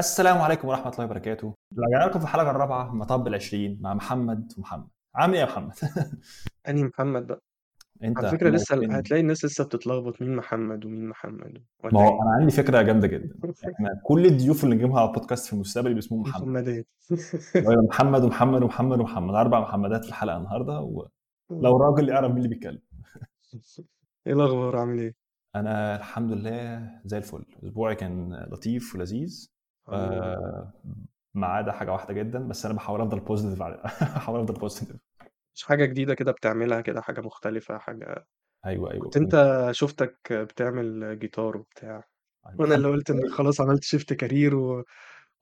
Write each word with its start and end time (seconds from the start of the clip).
السلام 0.00 0.38
عليكم 0.38 0.68
ورحمة 0.68 0.92
الله 0.92 1.04
وبركاته. 1.04 1.54
رجعنا 1.78 2.10
لكم 2.10 2.18
في 2.18 2.24
الحلقة 2.24 2.50
الرابعة 2.50 2.94
مطب 2.94 3.26
العشرين 3.26 3.78
مع 3.80 3.94
محمد 3.94 4.52
ومحمد. 4.58 4.88
عامل 5.14 5.34
إيه 5.34 5.40
يا 5.40 5.46
محمد؟ 5.46 5.72
أنهي 6.68 6.84
محمد 6.84 7.26
بقى؟ 7.26 7.42
أنت 8.04 8.18
على 8.18 8.30
فكرة 8.30 8.50
لسه 8.50 8.76
منورتني. 8.76 8.98
هتلاقي 9.00 9.20
الناس 9.20 9.44
لسه 9.44 9.64
بتتلخبط 9.64 10.22
مين 10.22 10.36
محمد 10.36 10.84
ومين 10.84 11.08
محمد. 11.08 11.62
ما 11.84 12.00
هو 12.00 12.08
إيه؟ 12.08 12.22
أنا 12.22 12.30
عندي 12.40 12.52
فكرة 12.52 12.82
جامدة 12.82 13.06
جدا. 13.06 13.34
إحنا 13.74 14.00
كل 14.04 14.26
الضيوف 14.26 14.64
اللي 14.64 14.74
نجيبها 14.74 15.00
على 15.00 15.08
البودكاست 15.08 15.46
في 15.46 15.52
المستقبل 15.52 15.90
يبقى 15.90 15.98
اسمهم 15.98 16.20
محمد. 16.20 16.42
محمدات. 16.42 16.86
هو 17.68 17.82
محمد 17.88 18.24
ومحمد 18.24 18.62
ومحمد 18.62 19.00
ومحمد. 19.00 19.34
أربع 19.34 19.60
محمدات 19.60 20.02
في 20.04 20.08
الحلقة 20.08 20.36
النهاردة 20.36 20.80
ولو 20.80 21.76
راجل 21.76 22.08
يعرف 22.08 22.28
مين 22.28 22.36
اللي 22.36 22.48
بيتكلم. 22.48 22.82
إيه 24.26 24.32
الأخبار؟ 24.32 24.76
عامل 24.76 24.98
إيه؟ 24.98 25.14
أنا 25.56 25.96
الحمد 25.96 26.32
لله 26.32 26.90
زي 27.04 27.18
الفل. 27.18 27.44
أسبوعي 27.64 27.94
كان 27.94 28.46
لطيف 28.50 28.94
ولذيذ. 28.94 29.50
ما 31.34 31.46
عدا 31.46 31.72
حاجة 31.72 31.92
واحدة 31.92 32.14
جدا 32.14 32.48
بس 32.48 32.64
أنا 32.66 32.74
بحاول 32.74 33.00
أفضل 33.00 33.20
positive 33.20 33.62
بحاول 34.16 34.40
أفضل 34.40 34.54
positive 34.60 34.96
مش 35.54 35.64
حاجة 35.64 35.84
جديدة 35.84 36.14
كده 36.14 36.32
بتعملها 36.32 36.80
كده 36.80 37.00
حاجة 37.00 37.20
مختلفة 37.20 37.78
حاجة 37.78 38.26
أيوه 38.66 38.90
أيوه 38.90 39.04
كنت 39.04 39.16
أنت 39.16 39.68
شفتك 39.70 40.32
بتعمل 40.32 41.18
جيتار 41.18 41.56
وبتاع؟ 41.56 42.04
وأنا 42.58 42.74
اللي 42.74 42.88
قلت 42.92 43.10
إنك 43.10 43.30
خلاص 43.30 43.60
عملت 43.60 43.84
shift 43.84 44.12
career 44.12 44.54
و... 44.56 44.84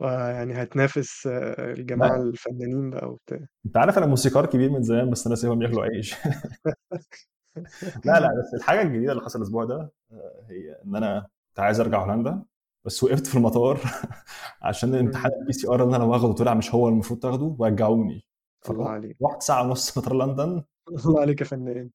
ويعني 0.00 0.62
هتنافس 0.62 1.26
آه، 1.26 1.72
الجماعة 1.72 2.16
لا. 2.16 2.22
الفنانين 2.22 2.90
بقى 2.90 3.10
وبتاع. 3.10 3.38
أنت 3.66 3.76
عارف 3.76 3.98
أنا 3.98 4.06
موسيقار 4.06 4.46
كبير 4.46 4.70
من 4.70 4.82
زمان 4.82 5.10
بس 5.10 5.26
أنا 5.26 5.36
سايبهم 5.36 5.62
ياكلوا 5.62 5.82
عيش. 5.82 6.14
لا 8.04 8.20
لا 8.20 8.28
بس 8.38 8.54
الحاجة 8.54 8.82
الجديدة 8.82 9.12
اللي 9.12 9.24
حصل 9.24 9.38
الأسبوع 9.38 9.64
ده 9.64 9.92
آه، 10.12 10.46
هي 10.50 10.76
إن 10.84 10.96
أنا 10.96 11.26
كنت 11.48 11.60
عايز 11.60 11.80
أرجع 11.80 12.02
هولندا. 12.04 12.42
بس 12.88 13.04
وقفت 13.04 13.26
في 13.26 13.34
المطار 13.34 13.80
عشان 14.62 14.94
امتحان 14.94 15.32
ال 15.40 15.52
PCR 15.52 15.84
اللي 15.84 15.96
أنا 15.96 16.04
واخده 16.04 16.32
طلع 16.32 16.54
مش 16.54 16.74
هو 16.74 16.88
المفروض 16.88 17.20
تاخده 17.20 17.56
ورجعوني 17.58 18.24
الله 18.70 18.88
عليك. 18.88 19.16
رحت 19.22 19.42
ساعة 19.42 19.62
ونص 19.62 19.92
مطار 19.98 20.14
لندن. 20.14 20.62
الله 20.88 21.20
عليك 21.20 21.40
يا 21.40 21.46
فنان. 21.46 21.90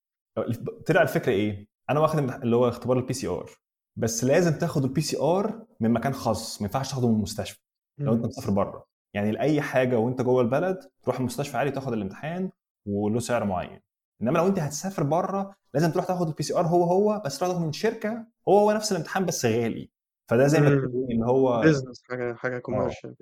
طلع 0.87 1.01
الفكرة 1.01 1.31
إيه؟ 1.31 1.67
أنا 1.89 1.99
واخد 1.99 2.19
اللي 2.19 2.55
هو 2.55 2.67
اختبار 2.67 2.97
ال 2.97 3.13
PCR 3.13 3.49
بس 3.95 4.23
لازم 4.23 4.57
تاخد 4.57 4.83
ال 4.83 5.01
PCR 5.01 5.65
من 5.79 5.91
مكان 5.91 6.13
خاص 6.13 6.61
ما 6.61 6.65
ينفعش 6.67 6.89
تاخده 6.89 7.07
من 7.07 7.15
المستشفى. 7.15 7.59
لو 7.97 8.13
أنت 8.13 8.25
مسافر 8.25 8.51
بره. 8.51 8.85
يعني 9.13 9.31
لأي 9.31 9.61
حاجة 9.61 9.99
وأنت 9.99 10.21
جوه 10.21 10.41
البلد 10.41 10.79
تروح 11.03 11.19
المستشفى 11.19 11.57
عادي 11.57 11.71
تاخد 11.71 11.93
الامتحان 11.93 12.49
وله 12.85 13.19
سعر 13.19 13.43
معين. 13.45 13.79
إنما 14.21 14.37
لو 14.37 14.47
أنت 14.47 14.59
هتسافر 14.59 15.03
بره 15.03 15.55
لازم 15.73 15.91
تروح 15.91 16.05
تاخد 16.05 16.27
ال 16.27 16.43
PCR 16.43 16.67
هو 16.67 16.83
هو 16.83 17.21
بس 17.25 17.37
تروح 17.39 17.49
تاخده 17.51 17.65
من 17.65 17.71
شركة 17.71 18.25
هو 18.49 18.59
هو 18.59 18.71
نفس 18.71 18.91
الامتحان 18.91 19.25
بس 19.25 19.45
غالي. 19.45 19.92
فده 20.27 20.47
زي 20.47 20.59
ما 20.59 20.69
مم. 20.69 20.87
تقول 20.87 21.11
اللي 21.11 21.25
هو 21.25 21.61
business 21.61 22.03
حاجة 22.09 22.33
حاجة 22.33 22.57
commercial 22.59 23.15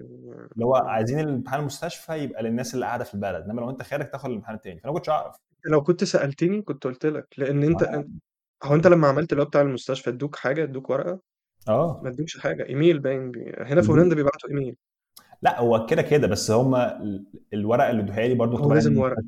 اللي 0.53 0.65
هو 0.65 0.75
عايزين 0.75 1.19
الامتحان 1.19 1.59
المستشفى 1.59 2.13
يبقى 2.13 2.43
للناس 2.43 2.73
اللي 2.73 2.85
قاعدة 2.85 3.03
في 3.03 3.13
البلد 3.13 3.43
إنما 3.45 3.61
لو 3.61 3.69
أنت 3.69 3.83
خارج 3.83 4.09
تاخد 4.09 4.29
الامتحان 4.29 4.55
التاني 4.55 4.79
فأنا 4.79 4.91
ما 4.91 4.97
كنتش 4.97 5.09
أعرف 5.09 5.35
لو 5.65 5.83
كنت 5.83 6.03
سألتني 6.03 6.61
كنت 6.61 6.83
قلت 6.83 7.05
لك 7.05 7.27
لأن 7.37 7.63
أنت 7.63 7.83
آه. 7.83 8.05
هو 8.63 8.75
أنت 8.75 8.87
لما 8.87 9.07
عملت 9.07 9.31
اللي 9.31 9.43
هو 9.43 9.47
بتاع 9.47 9.61
المستشفى 9.61 10.09
ادوك 10.09 10.35
حاجة 10.35 10.63
ادوك 10.63 10.89
ورقة 10.89 11.19
آه 11.69 12.01
ما 12.03 12.09
ادوكش 12.09 12.37
حاجة 12.39 12.65
إيميل 12.65 12.99
باين 12.99 13.31
بي... 13.31 13.53
هنا 13.57 13.81
في. 13.81 13.91
هولندا 13.91 14.15
بيبعتوا 14.15 14.49
إيميل 14.49 14.75
لا 15.41 15.59
هو 15.59 15.85
كده 15.85 16.01
كده 16.01 16.27
بس 16.27 16.51
هم 16.51 16.75
الورقه 17.53 17.89
اللي 17.89 18.01
ادوها 18.01 18.27
لي 18.27 18.35
برضه 18.35 18.59
هو 18.59 18.73
لازم 18.73 18.97
ورقة 18.97 19.23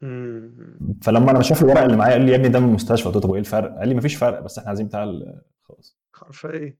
مم. 0.00 0.78
فلما 1.02 1.30
أنا 1.30 1.42
شاف 1.42 1.62
الورقه 1.62 1.84
اللي 1.84 1.96
معايا 1.96 2.12
قال 2.12 2.22
لي 2.22 2.30
يا 2.32 2.36
ابني 2.36 2.48
ده 2.48 2.60
من 2.60 2.68
المستشفى 2.68 3.06
قلت 3.08 3.16
له 3.16 3.20
طب 3.22 3.32
إيه 3.32 3.40
الفرق؟ 3.40 3.78
قال 3.78 3.88
لي 3.88 3.94
مفيش 3.94 4.16
فرق 4.16 4.40
بس 4.40 4.58
إحنا 4.58 4.68
عايزين 4.68 4.86
بتاع 4.86 5.04
خلاص 5.62 5.98
مم. 6.22 6.78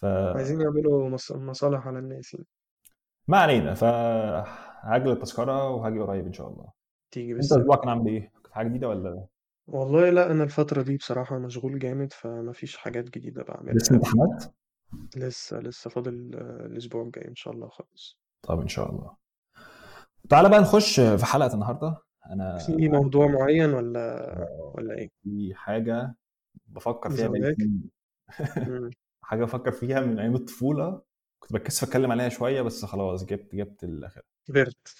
ف 0.00 0.04
عايزين 0.04 0.60
يعملوا 0.60 1.08
مص... 1.08 1.32
مصالح 1.32 1.86
على 1.86 1.98
الناس 1.98 2.34
يعني. 2.34 2.46
ما 3.28 3.38
علينا 3.38 3.74
فهاجل 3.74 5.10
التذكره 5.10 5.70
وهاجي 5.70 5.98
قريب 5.98 6.26
إن 6.26 6.32
شاء 6.32 6.48
الله 6.48 6.72
تيجي 7.10 7.32
أنت 7.32 7.38
بس 7.40 7.52
أسبوعك 7.52 7.80
كان 7.80 7.88
عامل 7.88 8.06
إيه؟ 8.06 8.32
في 8.44 8.54
حاجة 8.54 8.68
جديدة 8.68 8.88
ولا 8.88 9.26
والله 9.66 10.10
لأ 10.10 10.30
أنا 10.30 10.44
الفترة 10.44 10.82
دي 10.82 10.96
بصراحة 10.96 11.38
مشغول 11.38 11.78
جامد 11.78 12.12
فما 12.12 12.52
فيش 12.52 12.76
حاجات 12.76 13.04
جديدة 13.04 13.42
بعملها 13.42 13.74
لسه 13.74 13.94
امتحانات؟ 13.94 14.44
لسه 15.16 15.60
لسه 15.60 15.90
فاضل 15.90 16.30
آه، 16.34 16.66
الأسبوع 16.66 17.02
الجاي 17.02 17.28
إن 17.28 17.34
شاء 17.34 17.54
الله 17.54 17.68
خالص 17.68 18.18
طب 18.42 18.60
إن 18.60 18.68
شاء 18.68 18.90
الله 18.90 19.16
تعالى 20.28 20.48
بقى 20.48 20.60
نخش 20.60 21.00
في 21.00 21.26
حلقة 21.26 21.54
النهارده 21.54 21.96
أنا 22.30 22.58
في 22.58 22.88
موضوع 22.88 23.26
معين 23.26 23.74
ولا 23.74 24.34
ولا 24.74 24.98
إيه؟ 24.98 25.10
في 25.22 25.54
حاجة 25.54 26.14
بفكر 26.66 27.10
فيها 27.10 27.28
بقالي. 27.28 27.90
حاجة 29.22 29.44
بفكر 29.44 29.72
فيها 29.72 30.00
من 30.00 30.18
أيام 30.18 30.34
الطفولة. 30.34 31.02
كنت 31.38 31.52
بتكسف 31.52 31.82
أتكلم 31.88 32.12
عليها 32.12 32.28
شوية 32.28 32.62
بس 32.62 32.84
خلاص 32.84 33.24
جبت 33.24 33.54
جبت 33.54 33.84
الآخر 33.84 34.22
كبرت. 34.48 34.96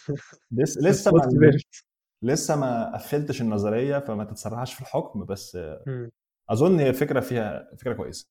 لسه 0.50 0.80
لسه 0.90 1.12
ما 1.12 1.20
كبرت. 1.20 1.84
لسه 2.22 2.56
ما 2.56 2.94
قفلتش 2.94 3.42
النظرية 3.42 3.98
فما 3.98 4.24
تتسرعش 4.24 4.74
في 4.74 4.80
الحكم 4.80 5.24
بس. 5.24 5.58
أظن 6.50 6.78
هي 6.80 6.92
فكرة 6.92 7.20
فيها 7.20 7.70
فكرة 7.78 7.92
كويسة. 7.94 8.28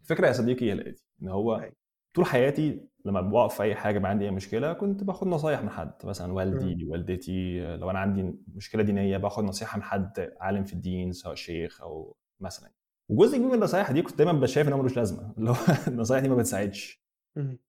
الفكرة 0.00 0.26
يا 0.26 0.32
صديقي 0.32 0.66
هي 0.66 0.72
الاتي 0.72 1.04
إن 1.22 1.28
هو 1.28 1.56
أيوة. 1.56 1.72
طول 2.14 2.26
حياتي 2.26 2.88
لما 3.04 3.20
بوقف 3.20 3.54
في 3.56 3.62
أي 3.62 3.74
حاجة 3.74 3.98
بقى 3.98 4.10
عندي 4.10 4.24
أي 4.24 4.30
مشكلة 4.30 4.72
كنت 4.72 5.04
باخد 5.04 5.26
نصايح 5.26 5.62
من 5.62 5.70
حد 5.70 5.92
مثلا 6.04 6.32
والدي 6.32 6.84
والدتي 6.84 7.60
لو 7.76 7.90
أنا 7.90 7.98
عندي 7.98 8.34
مشكلة 8.54 8.82
دينية 8.82 9.16
باخد 9.16 9.44
نصيحة 9.44 9.76
من 9.76 9.82
حد 9.82 10.32
عالم 10.40 10.64
في 10.64 10.72
الدين 10.72 11.12
سواء 11.12 11.34
شيخ 11.34 11.80
أو 11.82 12.16
مثلا 12.40 12.70
وجزء 13.10 13.36
كبير 13.36 13.48
من 13.48 13.54
النصايح 13.54 13.90
دي 13.90 14.02
كنت 14.02 14.18
دايما 14.18 14.46
شايف 14.46 14.68
إن 14.68 14.72
هو 14.72 14.78
ملوش 14.78 14.96
لازمة. 14.96 15.34
اللي 15.38 15.50
هو 15.50 15.56
النصايح 15.88 16.22
دي 16.22 16.28
ما 16.28 16.36
بتساعدش. 16.36 17.02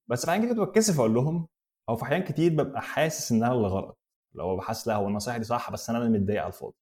بس 0.08 0.26
في 0.26 0.32
احيان 0.32 0.44
كتير 0.44 0.56
كنت 0.56 0.70
بتكسف 0.70 1.00
أقول 1.00 1.14
لهم 1.14 1.48
أو 1.90 1.96
في 1.96 2.04
احيان 2.04 2.24
كتير 2.24 2.52
ببقى 2.54 2.82
حاسس 2.82 3.32
ان 3.32 3.44
أنا 3.44 3.54
اللي 3.54 3.68
غلط. 3.68 4.00
لو 4.36 4.58
بحس 4.58 4.88
لا 4.88 4.96
هو 4.96 5.08
النصايح 5.08 5.38
دي 5.38 5.44
صح 5.44 5.72
بس 5.72 5.90
أنا 5.90 6.00
اللي 6.00 6.20
متضايق 6.20 6.42
على 6.42 6.48
الفاضي. 6.48 6.76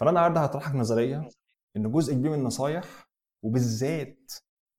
فأنا 0.00 0.10
النهارده 0.10 0.40
هطرح 0.40 0.68
لك 0.68 0.74
نظرية 0.74 1.28
إن 1.76 1.92
جزء 1.92 2.14
كبير 2.14 2.30
من 2.30 2.38
النصايح 2.38 3.08
وبالذات 3.44 4.32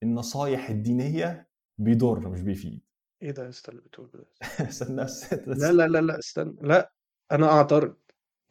النصايح 0.04 0.70
الدينية 0.70 1.50
بيضر 1.78 2.30
مش 2.30 2.42
بيفيد. 2.42 2.82
إيه 3.24 3.32
ده 3.32 3.44
يا 3.44 3.50
اسطى 3.50 3.72
اللي 3.72 3.82
بتقوله 3.82 4.12
ده؟ 4.14 4.26
استنى 4.70 5.06
لا 5.48 5.72
لا 5.72 5.88
لا 5.88 6.02
لا 6.02 6.20
استنى. 6.20 6.56
لا 6.62 6.94
أنا 7.32 7.52
أعترض. 7.52 7.96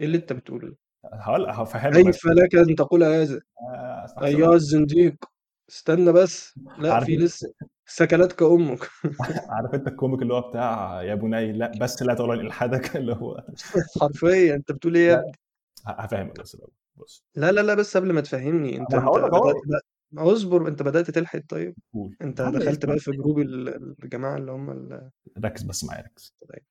إيه 0.00 0.06
اللي 0.06 0.18
أنت 0.18 0.32
بتقوله 0.32 0.68
ده؟ 0.68 0.76
هقول 1.04 1.50
هفهمك 1.50 2.06
بس. 2.06 2.14
كيف 2.16 2.26
لك 2.26 2.54
ان 2.54 2.74
تقول 2.74 3.04
هذا 3.04 3.40
آه،. 3.74 4.06
ايها 4.24 4.54
الزنديق 4.54 5.14
استنى 5.70 6.12
بس. 6.12 6.54
لا 6.78 7.00
في 7.00 7.16
لسه 7.16 7.52
سكلتك 7.86 8.42
أمك 8.42 8.88
عارف 9.50 9.74
أنت 9.74 9.88
ال 9.88 9.94
comic 9.94 10.22
اللي 10.22 10.34
هو 10.34 10.48
بتاع 10.50 11.02
يا 11.02 11.14
بني؟ 11.14 11.52
لا 11.52 11.72
بس 11.80 12.02
لا 12.02 12.14
تعلن 12.14 12.40
الحادك 12.40 12.96
اللي 12.96 13.12
هو 13.12 13.44
حرفيا. 14.00 14.54
أنت 14.54 14.72
بتقول 14.72 14.96
إيه 14.96 15.08
يا 15.08 15.22
هفهمك 15.86 16.40
بس 16.40 16.54
الأول. 16.54 16.72
بص. 16.96 17.24
لا 17.34 17.52
لا 17.52 17.60
لا 17.60 17.74
بس 17.74 17.96
قبل 17.96 18.12
ما 18.12 18.20
تفهمني. 18.20 18.78
أنت 18.78 18.94
هقول 18.94 19.22
لك 19.22 19.30
أصبر. 20.18 20.68
أنت 20.68 20.82
بدأت 20.82 21.10
تلحق 21.10 21.40
طيب. 21.48 21.74
قول. 21.94 22.16
أنت 22.22 22.42
دخلت 22.42 22.84
اسمع. 22.84 22.90
بقى 22.94 22.98
في 22.98 23.10
جروب 23.10 23.38
ال- 23.38 23.94
الجماعة 24.04 24.36
اللي 24.36 24.52
هم 24.52 24.70
ال- 24.70 25.10
ركز 25.44 25.62
بس 25.62 25.84
معايا 25.84 26.02
ركز. 26.02 26.34
طيب،. 26.48 26.62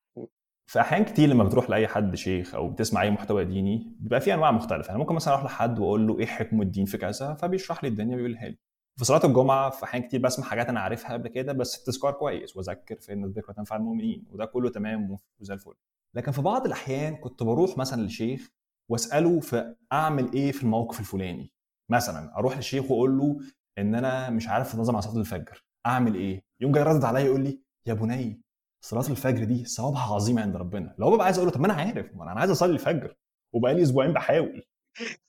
في 0.69 0.81
أحيان 0.81 1.05
كتير 1.05 1.29
لما 1.29 1.43
بتروح 1.43 1.69
لأي 1.69 1.87
حد 1.87 2.15
شيخ 2.15 2.55
أو 2.55 2.69
بتسمع 2.69 3.01
أي 3.01 3.11
محتوى 3.11 3.45
ديني 3.45 3.95
بيبقى 3.99 4.21
في 4.21 4.33
أنواع 4.33 4.51
مختلفة. 4.51 4.87
يعني 4.87 4.99
ممكن 4.99 5.15
مثلا 5.15 5.33
أروح 5.33 5.45
لحد 5.45 5.79
وأقول 5.79 6.07
له 6.07 6.19
إيه 6.19 6.25
حكم 6.25 6.61
الدين 6.61 6.85
في 6.85 6.97
كذا 6.97 7.33
فبيشرح 7.33 7.83
لي 7.83 7.89
الدنيا 7.89 8.15
ويقولها 8.15 8.49
لي. 8.49 8.57
في 8.99 9.05
صلاة 9.05 9.25
الجمعة 9.25 9.69
في 9.69 9.83
أحيان 9.83 10.03
كتير 10.03 10.21
بسمع 10.21 10.45
حاجات 10.45 10.69
أنا 10.69 10.79
عارفها 10.79 11.13
قبل 11.13 11.27
كده 11.27 11.53
بس 11.53 11.77
التذكار 11.79 12.11
كويس 12.11 12.57
وأذكر 12.57 12.95
فان 12.99 13.23
الذكرى 13.23 13.53
تنفع 13.55 13.75
المؤمنين 13.75 14.25
وده 14.31 14.45
كله 14.45 14.69
تمام 14.69 15.17
وزي 15.39 15.53
الفل. 15.53 15.73
لكن 16.15 16.31
في 16.31 16.41
بعض 16.41 16.65
الأحيان 16.65 17.15
كنت 17.15 17.43
بروح 17.43 17.77
مثلا 17.77 18.01
لشيخ 18.01 18.49
وأسأله 18.89 19.39
في 19.39 19.75
أعمل 19.93 20.33
إيه 20.33 20.51
في 20.51 20.63
الموقف 20.63 20.99
الفلاني. 20.99 21.51
مثلا 21.91 22.37
أروح 22.37 22.55
للشيخ 22.57 22.91
وأقول 22.91 23.17
له 23.17 23.39
إن 23.77 23.95
أنا 23.95 24.29
مش 24.29 24.47
عارف 24.47 24.75
أنظم 24.75 24.93
على 24.95 25.01
صلاة 25.01 25.19
الفجر 25.19 25.63
أعمل 25.85 26.15
إيه؟ 26.15 26.43
يقوم 26.61 26.73
جاي 26.73 26.83
رد 26.83 27.03
عليا 27.03 27.21
يقول 27.25 27.41
لي 27.41 27.61
يا 27.85 27.93
بني 27.93 28.41
صلاة 28.81 29.09
الفجر 29.09 29.43
دي 29.43 29.65
ثوابها 29.65 30.13
عظيم 30.15 30.39
عند 30.39 30.55
ربنا. 30.55 30.95
لو 30.99 31.11
ببقى 31.11 31.25
عايز 31.25 31.37
أقول 31.37 31.47
له 31.49 31.53
طب 31.55 31.61
ما 31.61 31.65
أنا 31.67 31.73
عارف 31.73 32.15
ما 32.15 32.23
أنا 32.31 32.39
عايز 32.39 32.51
أصلي 32.51 32.71
الفجر 32.73 33.15
وبقالي 33.53 33.81
أسبوعين 33.83 34.13
بحاول. 34.13 34.63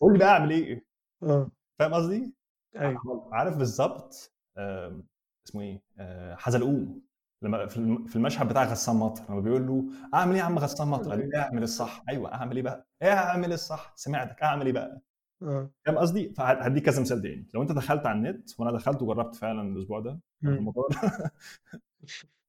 قول 0.00 0.12
لي 0.12 0.18
بقى 0.18 0.28
أعمل 0.28 0.50
إيه؟ 0.50 0.84
آه. 1.22 1.50
فاهم 1.78 1.94
قصدي؟ 1.94 2.34
أيوه. 2.76 3.28
عارف 3.32 3.56
بالظبط 3.56 4.32
آم، 4.58 5.06
اسمه 5.48 5.60
إيه؟ 5.62 5.82
آه، 5.98 6.34
حزلقوم. 6.34 7.02
لما 7.42 7.66
في 7.66 7.76
الم- 7.76 8.06
في 8.06 8.16
المشهد 8.16 8.48
بتاع 8.48 8.64
غسان 8.64 8.96
مطر 8.96 9.22
لما 9.32 9.40
بيقول 9.40 9.66
له 9.66 9.84
أعمل 10.14 10.32
إيه 10.32 10.38
يا 10.40 10.44
عم 10.44 10.58
غسان 10.58 10.88
مطر؟ 10.88 11.14
له 11.14 11.38
أعمل 11.42 11.62
الصح. 11.62 12.02
أيوه 12.08 12.34
أعمل 12.34 12.56
إيه 12.56 12.62
بقى؟ 12.62 12.86
أعمل 13.02 13.52
الصح؟ 13.52 13.92
سمعتك 13.96 14.42
أعمل 14.42 14.66
إيه 14.66 14.72
بقى؟ 14.72 15.00
فاهم 15.40 15.98
قصدي؟ 15.98 16.32
فهديك 16.32 16.84
كذا 16.84 17.00
مثال 17.00 17.22
تاني. 17.22 17.46
لو 17.54 17.62
أنت 17.62 17.72
دخلت 17.72 18.06
على 18.06 18.18
النت 18.18 18.60
وأنا 18.60 18.72
دخلت 18.72 19.02
وجربت 19.02 19.34
فعلا 19.34 19.62
الأسبوع 19.62 20.00
ده 20.00 20.20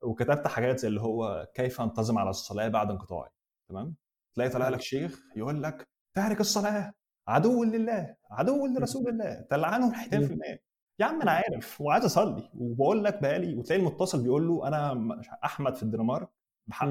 وكتبت 0.04 0.48
حاجات 0.48 0.80
زي 0.80 0.88
اللي 0.88 1.02
هو 1.02 1.48
كيف 1.54 1.82
أنتظم 1.82 2.18
على 2.18 2.30
الصلاة 2.30 2.68
بعد 2.68 2.92
انقطاعي 2.92 3.30
تمام؟ 3.70 3.96
تلاقي 4.36 4.50
طالع 4.50 4.70
لك 4.70 4.82
شيخ 4.82 5.20
يقول 5.36 5.64
لك 5.64 5.88
تارك 6.16 6.40
الصلاة 6.40 6.94
عدو 7.28 7.64
لله 7.64 8.16
عدو 8.32 8.66
لرسول 8.66 9.10
الله 9.10 9.42
تلعنه 9.50 9.90
الحيتان 9.90 10.28
في 10.28 10.34
الماء 10.34 10.60
يا 11.00 11.06
عم 11.06 11.22
أنا 11.22 11.32
عارف 11.32 11.82
وعايز 11.82 12.06
أصلي 12.06 12.50
وبقول 12.54 13.04
لك 13.04 13.22
بقالي 13.22 13.56
وتلاقي 13.56 13.80
المتصل 13.80 14.24
بيقول 14.24 14.48
له 14.48 14.68
أنا 14.68 15.22
أحمد 15.44 15.76
في 15.76 15.84
الدنمارك 15.84 16.30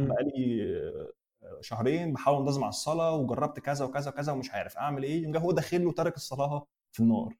بقالي 0.08 0.64
شهرين 1.60 2.12
بحاول 2.12 2.40
انتظم 2.40 2.64
على 2.64 2.68
الصلاة 2.70 3.14
وجربت 3.16 3.60
كذا 3.60 3.84
وكذا 3.84 4.10
وكذا 4.10 4.32
ومش 4.32 4.50
عارف 4.50 4.76
أعمل 4.76 5.02
إيه 5.02 5.22
يوم 5.22 5.36
هو 5.36 5.52
داخل 5.52 5.84
له 5.84 5.92
تارك 5.92 6.16
الصلاة 6.16 6.66
في 6.92 7.00
النار. 7.00 7.36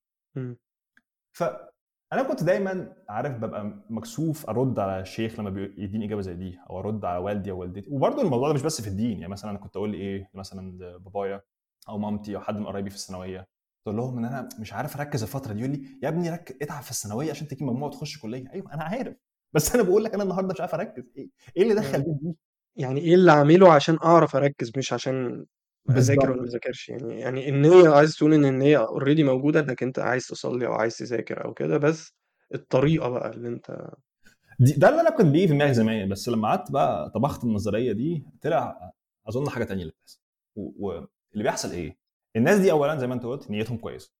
فانا 1.33 2.23
كنت 2.29 2.43
دايما 2.43 2.97
عارف 3.09 3.37
ببقى 3.37 3.85
مكسوف 3.91 4.51
أرد 4.51 4.79
على 4.79 5.01
الشيخ 5.01 5.41
لما 5.41 5.51
بيديني 5.51 6.07
إجابة 6.07 6.21
زي 6.21 6.35
دي 6.35 6.59
أو 6.71 6.79
أرد 6.79 7.05
على 7.05 7.19
والدي 7.19 7.51
أو 7.51 7.61
والدتي. 7.61 7.91
وبرده 7.91 8.23
الموضوع 8.23 8.49
ده 8.49 8.55
مش 8.55 8.63
بس 8.63 8.81
في 8.81 8.89
الدين 8.89 9.19
يعني 9.19 9.33
مثلا 9.33 9.51
أنا 9.51 9.59
كنت 9.59 9.77
أقول 9.77 9.95
إيه 9.95 10.31
مثلا 10.35 10.79
بابايا 10.99 11.43
أو 11.89 11.99
مامتي 11.99 12.37
أو 12.37 12.41
حد 12.41 12.57
من 12.57 12.67
قرايبي 12.67 12.91
في 12.91 12.97
الثانوية 12.97 13.49
تقول 13.85 13.97
لهم 13.97 14.19
إن 14.19 14.25
أنا 14.25 14.49
مش 14.59 14.73
عارف 14.73 14.97
أركز 14.97 15.23
الفترة 15.23 15.53
دي 15.53 15.61
يقول 15.61 15.73
لي 15.73 15.99
يا 16.03 16.09
ابني 16.09 16.31
ركز 16.31 16.57
اتعب 16.63 16.83
في 16.83 16.91
الثانوية 16.91 17.31
عشان 17.31 17.49
تجيب 17.49 17.63
مجموع 17.63 17.91
تخش 17.91 18.19
كلية. 18.19 18.53
أيوه 18.53 18.75
أنا 18.75 18.83
عارف. 18.85 19.17
بس 19.53 19.75
أنا 19.75 19.83
بقول 19.83 20.05
لك 20.05 20.15
أنا 20.15 20.23
النهارده 20.23 20.53
مش 20.55 20.61
عارف 20.61 20.75
أركز. 20.75 21.11
إيه 21.17 21.31
إيه 21.57 21.63
اللي 21.63 21.75
دخل 21.75 22.03
دي؟ 22.03 22.35
يعني 22.79 23.01
إيه 23.01 23.15
اللي 23.15 23.31
أعمله 23.33 23.73
عشان 23.73 23.99
أعرف 24.05 24.37
أركز 24.37 24.73
مش 24.77 24.93
عشان 24.93 25.47
أذاكر 25.91 26.31
ولا 26.31 26.43
ما 26.43 26.49
أذاكرش؟ 26.49 26.89
يعني 26.89 27.21
يعني 27.21 27.49
النيه 27.49 27.89
عايز 27.89 28.17
تقول 28.17 28.35
إن 28.35 28.45
النيه 28.45 28.79
اوريدي 28.87 29.25
موجودة 29.25 29.61
إنك 29.61 29.83
أنت 29.83 29.99
عايز 29.99 30.27
تصلي 30.27 30.67
أو 30.67 30.73
عايز 30.73 30.97
تذاكر 30.97 31.45
أو 31.45 31.55
كده 31.55 31.79
بس 31.79 32.13
الطريقة 32.55 33.09
بقى 33.09 33.31
اللي 33.31 33.49
أنت 33.49 33.91
دي 34.61 34.73
ده 34.73 34.89
اللي 34.89 35.01
أنا 35.01 35.11
كنت 35.11 35.27
بيه 35.27 35.47
في 35.47 35.53
دماغي 35.53 35.75
زمان 35.75 36.09
بس 36.09 36.29
لما 36.29 36.49
قعدت 36.49 36.73
بقى 36.73 37.11
طبخت 37.11 37.45
النظرية 37.45 37.93
دي 37.93 38.25
طلع 38.43 38.93
أظن 39.29 39.49
حاجة 39.51 39.65
تانية 39.65 39.83
اللي 39.83 39.93
بتحصل 39.93 40.21
واللي 40.57 41.09
بيحصل 41.43 41.71
إيه؟ 41.71 41.99
الناس 42.37 42.59
دي 42.59 42.71
اولا 42.73 42.97
زي 42.99 43.07
ما 43.07 43.15
أنت 43.15 43.25
قلت 43.25 43.51
نيتهم 43.51 43.77
كويسة. 43.77 44.13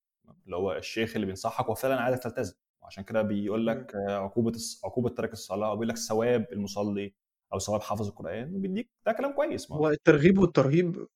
اللي 0.45 0.57
هو 0.57 0.73
الشيخ 0.73 1.15
اللي 1.15 1.27
بينصحك 1.27 1.65
هو 1.67 1.75
فعلا 1.75 2.01
عايزك 2.01 2.23
تلتزم. 2.23 2.55
وعشان 2.83 3.05
كده 3.05 3.23
بيقول 3.23 3.67
لك 3.67 3.93
عقوبة 4.09 4.53
عقوبة 4.85 5.09
ترك 5.09 5.33
الصلاة 5.33 5.69
أو 5.69 5.75
بيقول 5.75 5.89
لك 5.89 5.97
ثواب 5.97 6.47
المصلي. 6.53 7.15
أو 7.53 7.59
ثواب 7.59 7.81
حافظ 7.83 8.07
القرآن 8.09 8.55
وبيديك 8.55 8.89
ده 9.07 9.13
كلام 9.13 9.33
كويس 9.33 9.73
هو 9.73 9.89
الترغيب 9.89 10.39
والترهيب 10.39 11.07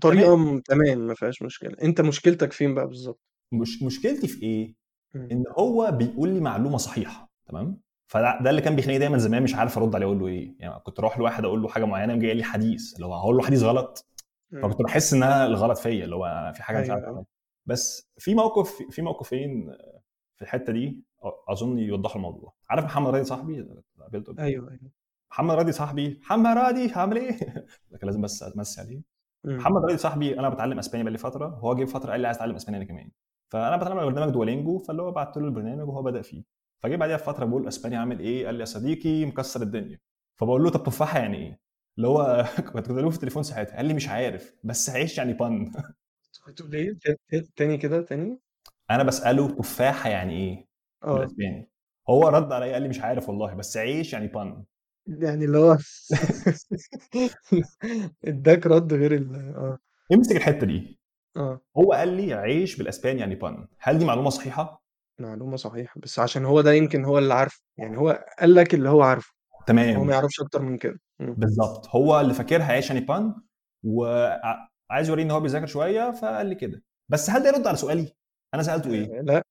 طريقة 0.00 0.60
تمام. 0.64 0.98
ما 0.98 1.14
فيهاش 1.14 1.42
مشكلة. 1.42 1.76
أنت 1.82 2.00
مشكلتك 2.00 2.52
فين 2.52 2.74
بقى 2.74 2.86
بالظبط 2.86 3.20
مش 3.52 3.82
مشكلتي 3.82 4.28
في 4.28 4.42
إيه؟ 4.42 4.74
إن 5.14 5.44
هو 5.58 5.90
بيقول 5.92 6.28
لي 6.28 6.40
معلومة 6.40 6.76
صحيحة 6.76 7.30
تمام؟ 7.46 7.80
فده 8.06 8.50
اللي 8.50 8.60
كان 8.60 8.76
بيخليني 8.76 8.98
دايما 8.98 9.18
زمان 9.18 9.42
مش 9.42 9.54
عارف 9.54 9.78
أرد 9.78 9.94
عليه 9.94 10.06
أقول 10.06 10.18
له 10.18 10.26
إيه. 10.26 10.54
يعني 10.58 10.80
كنت 10.80 10.98
أروح 10.98 11.18
لواحد 11.18 11.44
أقول 11.44 11.62
له 11.62 11.68
حاجة 11.68 11.84
معينة 11.84 12.16
جاي 12.16 12.34
لي 12.34 12.44
حديث 12.44 12.94
اللي 12.94 13.06
هو 13.06 13.14
هقول 13.14 13.36
له 13.36 13.42
حديث 13.42 13.62
غلط؟ 13.62 14.06
فكنت 14.62 14.82
بحس 14.82 15.12
انها 15.12 15.46
الغلط 15.46 15.78
فيا 15.78 16.04
اللي 16.04 16.16
هو 16.16 16.52
في 16.56 16.62
حاجة 16.62 16.80
مش 16.80 16.90
عارف 16.90 17.04
أيوة. 17.04 17.26
بس 17.66 18.08
في 18.18 18.34
موقف 18.34 18.82
في 18.90 19.02
موقفين 19.02 19.76
في 20.36 20.42
الحتة 20.42 20.72
دي 20.72 21.02
أظن 21.48 21.78
يوضحوا 21.78 22.16
الموضوع. 22.16 22.54
عارف 22.70 22.84
محمد 22.84 23.10
راضي 23.10 23.24
صاحبي؟ 23.24 23.66
قابلته؟ 24.00 24.34
أيوه 24.38 24.70
أيوه. 24.70 24.90
محمد 25.30 25.54
راضي 25.54 25.72
صاحبي. 25.72 26.18
محمد 26.22 26.56
راضي 26.56 26.92
عامل 26.92 27.16
إيه؟ 27.16 27.38
لكن 27.90 28.06
لازم 28.06 28.20
بس 28.22 28.42
امسي 28.42 28.80
عليه. 28.80 29.02
محمد 29.44 29.82
راضي 29.82 29.96
صاحبي 29.96 30.38
أنا 30.38 30.48
بتعلم 30.48 30.78
إسباني 30.78 31.04
بقالي 31.04 31.18
فترة. 31.18 31.46
وهو 31.46 31.74
جه 31.74 31.84
فترة 31.84 32.10
قال 32.10 32.20
لي 32.20 32.26
عايز 32.26 32.36
أتعلم 32.36 32.54
إسباني 32.54 32.76
أنا 32.76 32.84
كمان. 32.84 33.10
فأنا 33.52 33.76
بتعلم 33.76 33.98
على 33.98 34.10
برنامج 34.10 34.32
دولينجو 34.32 34.78
فاللي 34.78 35.02
هو 35.02 35.10
بعت 35.10 35.36
له 35.36 35.44
البرنامج 35.44 35.88
وهو 35.88 36.02
بدأ 36.02 36.22
فيه. 36.22 36.42
فجه 36.82 36.96
بعديها 36.96 37.16
بفترة 37.16 37.44
بقول 37.44 37.68
إسباني 37.68 37.96
عامل 37.96 38.20
إيه؟ 38.20 38.46
قال 38.46 38.54
لي 38.54 38.60
يا 38.60 38.64
صديقي 38.64 39.24
مكسر 39.24 39.62
الدنيا. 39.62 40.00
فبقول 40.40 40.62
له 40.62 40.70
طب 40.70 40.82
تفاحة 40.82 41.18
يعني 41.18 41.36
إيه؟ 41.36 41.60
اللي 41.96 42.08
هو 42.08 42.44
كنت 42.72 42.90
له 42.90 43.10
في 43.10 43.16
التليفون 43.16 43.42
ساعتها. 43.42 43.76
قال 43.76 43.86
لي 43.86 43.94
مش 43.94 44.08
عارف 44.08 44.54
بس 44.64 44.90
عيش 44.90 45.18
يعني 45.18 45.32
بن 45.32 45.72
بتقول 46.48 46.74
إيه 46.74 46.98
تاني 47.56 47.76
كده؟ 47.76 48.02
تاني؟ 48.02 48.40
أنا 48.90 49.02
بسأله 49.02 49.48
تفاحة 49.48 50.10
يعني 50.10 50.32
إيه؟ 50.32 50.66
بالاسباني 51.12 51.70
هو 52.10 52.28
رد 52.28 52.52
عليا 52.52 52.72
قال 52.72 52.82
لي 52.82 52.88
مش 52.88 53.00
عارف 53.00 53.28
والله 53.28 53.54
بس 53.54 53.76
عيش 53.76 54.12
يعني 54.12 54.26
بن 54.26 54.64
يعني 55.06 55.44
اللي 55.44 55.58
هو 55.58 55.78
اداك 58.24 58.66
رد 58.66 58.94
غير 58.94 59.14
ال 59.14 59.54
آه. 59.56 59.78
امسك 60.12 60.36
الحتة 60.36 60.66
دي. 60.66 60.98
آه. 61.36 61.60
هو 61.76 61.92
قال 61.92 62.08
لي 62.08 62.34
عيش 62.34 62.76
بالاسباني 62.76 63.20
يعني 63.20 63.34
بن 63.34 63.66
هل 63.78 63.98
دي 63.98 64.04
معلومة 64.04 64.30
صحيحة؟ 64.30 64.84
معلومة 65.20 65.56
صحيحة 65.56 66.00
بس 66.00 66.18
عشان 66.18 66.44
هو 66.44 66.60
ده 66.60 66.72
يمكن 66.72 67.04
هو 67.04 67.18
اللي 67.18 67.34
عارفه. 67.34 67.62
يعني 67.78 67.98
هو 67.98 68.24
قال 68.40 68.54
لك 68.54 68.74
اللي 68.74 68.88
هو 68.88 69.02
عارفه. 69.02 69.32
تمام. 69.66 69.96
هو 69.96 70.04
ما 70.04 70.12
يعرفش 70.12 70.40
أكتر 70.40 70.62
من 70.62 70.78
كده. 70.78 71.00
بالظبط 71.18 71.88
هو 71.88 72.20
اللي 72.20 72.34
فاكرها 72.34 72.72
عيش 72.72 72.90
يعني 72.90 73.00
بان 73.00 73.34
وعايز 73.84 75.08
يوريني 75.08 75.26
إن 75.26 75.34
هو 75.34 75.40
بيذاكر 75.40 75.66
شوية 75.66 76.10
فقال 76.10 76.46
لي 76.46 76.54
كده. 76.54 76.82
بس 77.08 77.30
هل 77.30 77.42
ده 77.42 77.48
يرد 77.48 77.66
على 77.66 77.76
سؤالي؟ 77.76 78.12
أنا 78.54 78.62
سألته 78.62 78.92
إيه؟ 78.92 79.06
لا. 79.06 79.20
أنا 79.20 79.42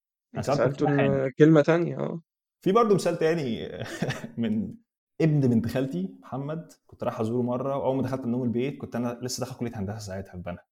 سالته 0.42 1.30
كلمة 1.30 1.62
تانية 1.62 1.98
آه. 1.98 2.22
في 2.62 2.72
برضه 2.72 2.96
مثال 2.96 3.18
تاني 3.18 3.70
من 4.38 4.74
ابن 5.22 5.40
بنت 5.40 5.68
خالتي 5.68 6.16
محمد 6.22 6.74
كنت 6.88 7.04
رايح 7.04 7.20
أزوره 7.20 7.42
مرة 7.42 7.78
وأول 7.78 7.96
ما 7.96 8.04
دخلت 8.04 8.24
النوم 8.24 8.44
البيت 8.44 8.78
كنت 8.78 8.96
أنا 8.96 9.20
لسه 9.22 9.40
داخل 9.46 9.56
كلية 9.56 9.72
هندسة 9.76 9.98
ساعتها 9.98 10.32
في 10.32 10.38
بنها. 10.38 10.66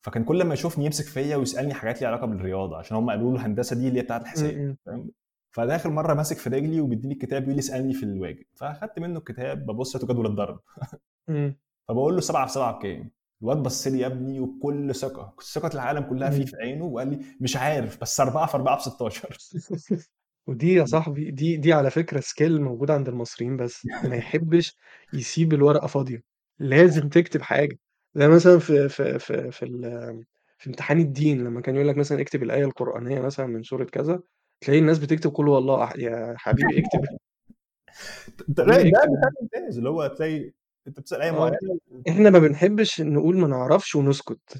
فكان 0.00 0.24
كل 0.24 0.44
ما 0.44 0.54
يشوفني 0.54 0.84
يمسك 0.84 1.04
فيا 1.04 1.36
ويسألني 1.36 1.74
حاجات 1.74 2.00
ليها 2.00 2.10
علاقة 2.10 2.26
بالرياضة 2.26 2.76
عشان 2.76 2.96
هم 2.96 3.10
قالوا 3.10 3.30
له 3.30 3.36
الهندسة 3.36 3.76
دي 3.76 3.88
اللي 3.88 3.98
هي 3.98 4.02
بتاعت 4.02 4.22
الحساب 4.22 4.76
فاهم؟ 4.86 5.10
فداخل 5.50 5.90
مرة 5.90 6.14
ماسك 6.14 6.36
في 6.36 6.50
رجلي 6.50 6.80
وبيديني 6.80 7.14
الكتاب 7.14 7.42
بيقول 7.42 7.54
لي 7.54 7.60
اسألني 7.60 7.94
في 7.94 8.02
الواجب. 8.02 8.44
فأخدت 8.54 8.98
منه 8.98 9.18
الكتاب 9.18 9.66
ببص 9.66 9.96
لقيته 9.96 10.12
جدول 10.12 10.26
الضرب. 10.26 10.60
فبقول 11.88 12.14
له 12.14 12.20
سبعة 12.20 12.46
في 12.46 12.52
سبعة 12.52 12.78
بكام؟ 12.78 13.10
الواد 13.42 13.56
بص 13.56 13.86
لي 13.86 13.98
يا 13.98 14.06
ابني 14.06 14.40
وبكل 14.40 14.94
ثقة 14.94 15.34
ثقة 15.52 15.70
العالم 15.74 16.02
كلها 16.04 16.30
فيه 16.30 16.44
في 16.44 16.56
عينه 16.56 16.84
وقال 16.84 17.08
لي 17.10 17.20
مش 17.40 17.56
عارف 17.56 18.00
بس 18.00 18.20
أربعة 18.20 18.46
في 18.46 18.54
أربعة 18.54 18.76
ب 18.76 18.80
16 18.80 19.38
ودي 20.46 20.72
يا 20.74 20.84
صاحبي 20.84 21.30
دي 21.30 21.56
دي 21.56 21.72
على 21.72 21.90
فكرة 21.90 22.20
سكيل 22.20 22.62
موجوده 22.62 22.94
عند 22.94 23.08
المصريين 23.08 23.56
بس 23.56 23.86
ما 24.04 24.16
يحبش 24.16 24.76
يسيب 25.14 25.52
الورقة 25.52 25.86
فاضية. 25.86 26.22
لازم 26.58 27.08
تكتب 27.08 27.42
حاجة. 27.42 27.78
زي 28.14 28.28
مثلا 28.28 28.58
في 28.58 28.88
في 28.88 29.18
في 29.18 29.50
في, 29.50 29.70
في 30.58 30.66
امتحان 30.66 30.98
الدين 31.00 31.44
لما 31.44 31.60
كان 31.60 31.74
يقول 31.74 31.88
لك 31.88 31.96
مثلا 31.96 32.20
اكتب 32.20 32.42
الآية 32.42 32.64
القرآنية 32.64 33.20
مثلا 33.20 33.46
من 33.46 33.62
سورة 33.62 33.84
كذا 33.84 34.20
تلاقي 34.60 34.80
الناس 34.80 34.98
بتكتب 34.98 35.34
قول 35.34 35.48
والله. 35.48 35.92
يا 35.98 36.34
حبيبي 36.36 36.80
اكتب 36.80 37.00
ده 38.48 38.64
ممتاز 39.42 39.78
اللي 39.78 39.88
هو 39.88 40.06
تلاقي 40.06 40.52
أنت 40.88 41.00
بتسأل 41.00 41.22
أي 41.22 41.32
معينه 41.32 41.56
إحنا 42.08 42.30
ما 42.30 42.38
بنحبش 42.38 43.00
نقول 43.00 43.36
ما 43.36 43.48
نعرفش 43.48 43.94
ونسكت. 43.96 44.58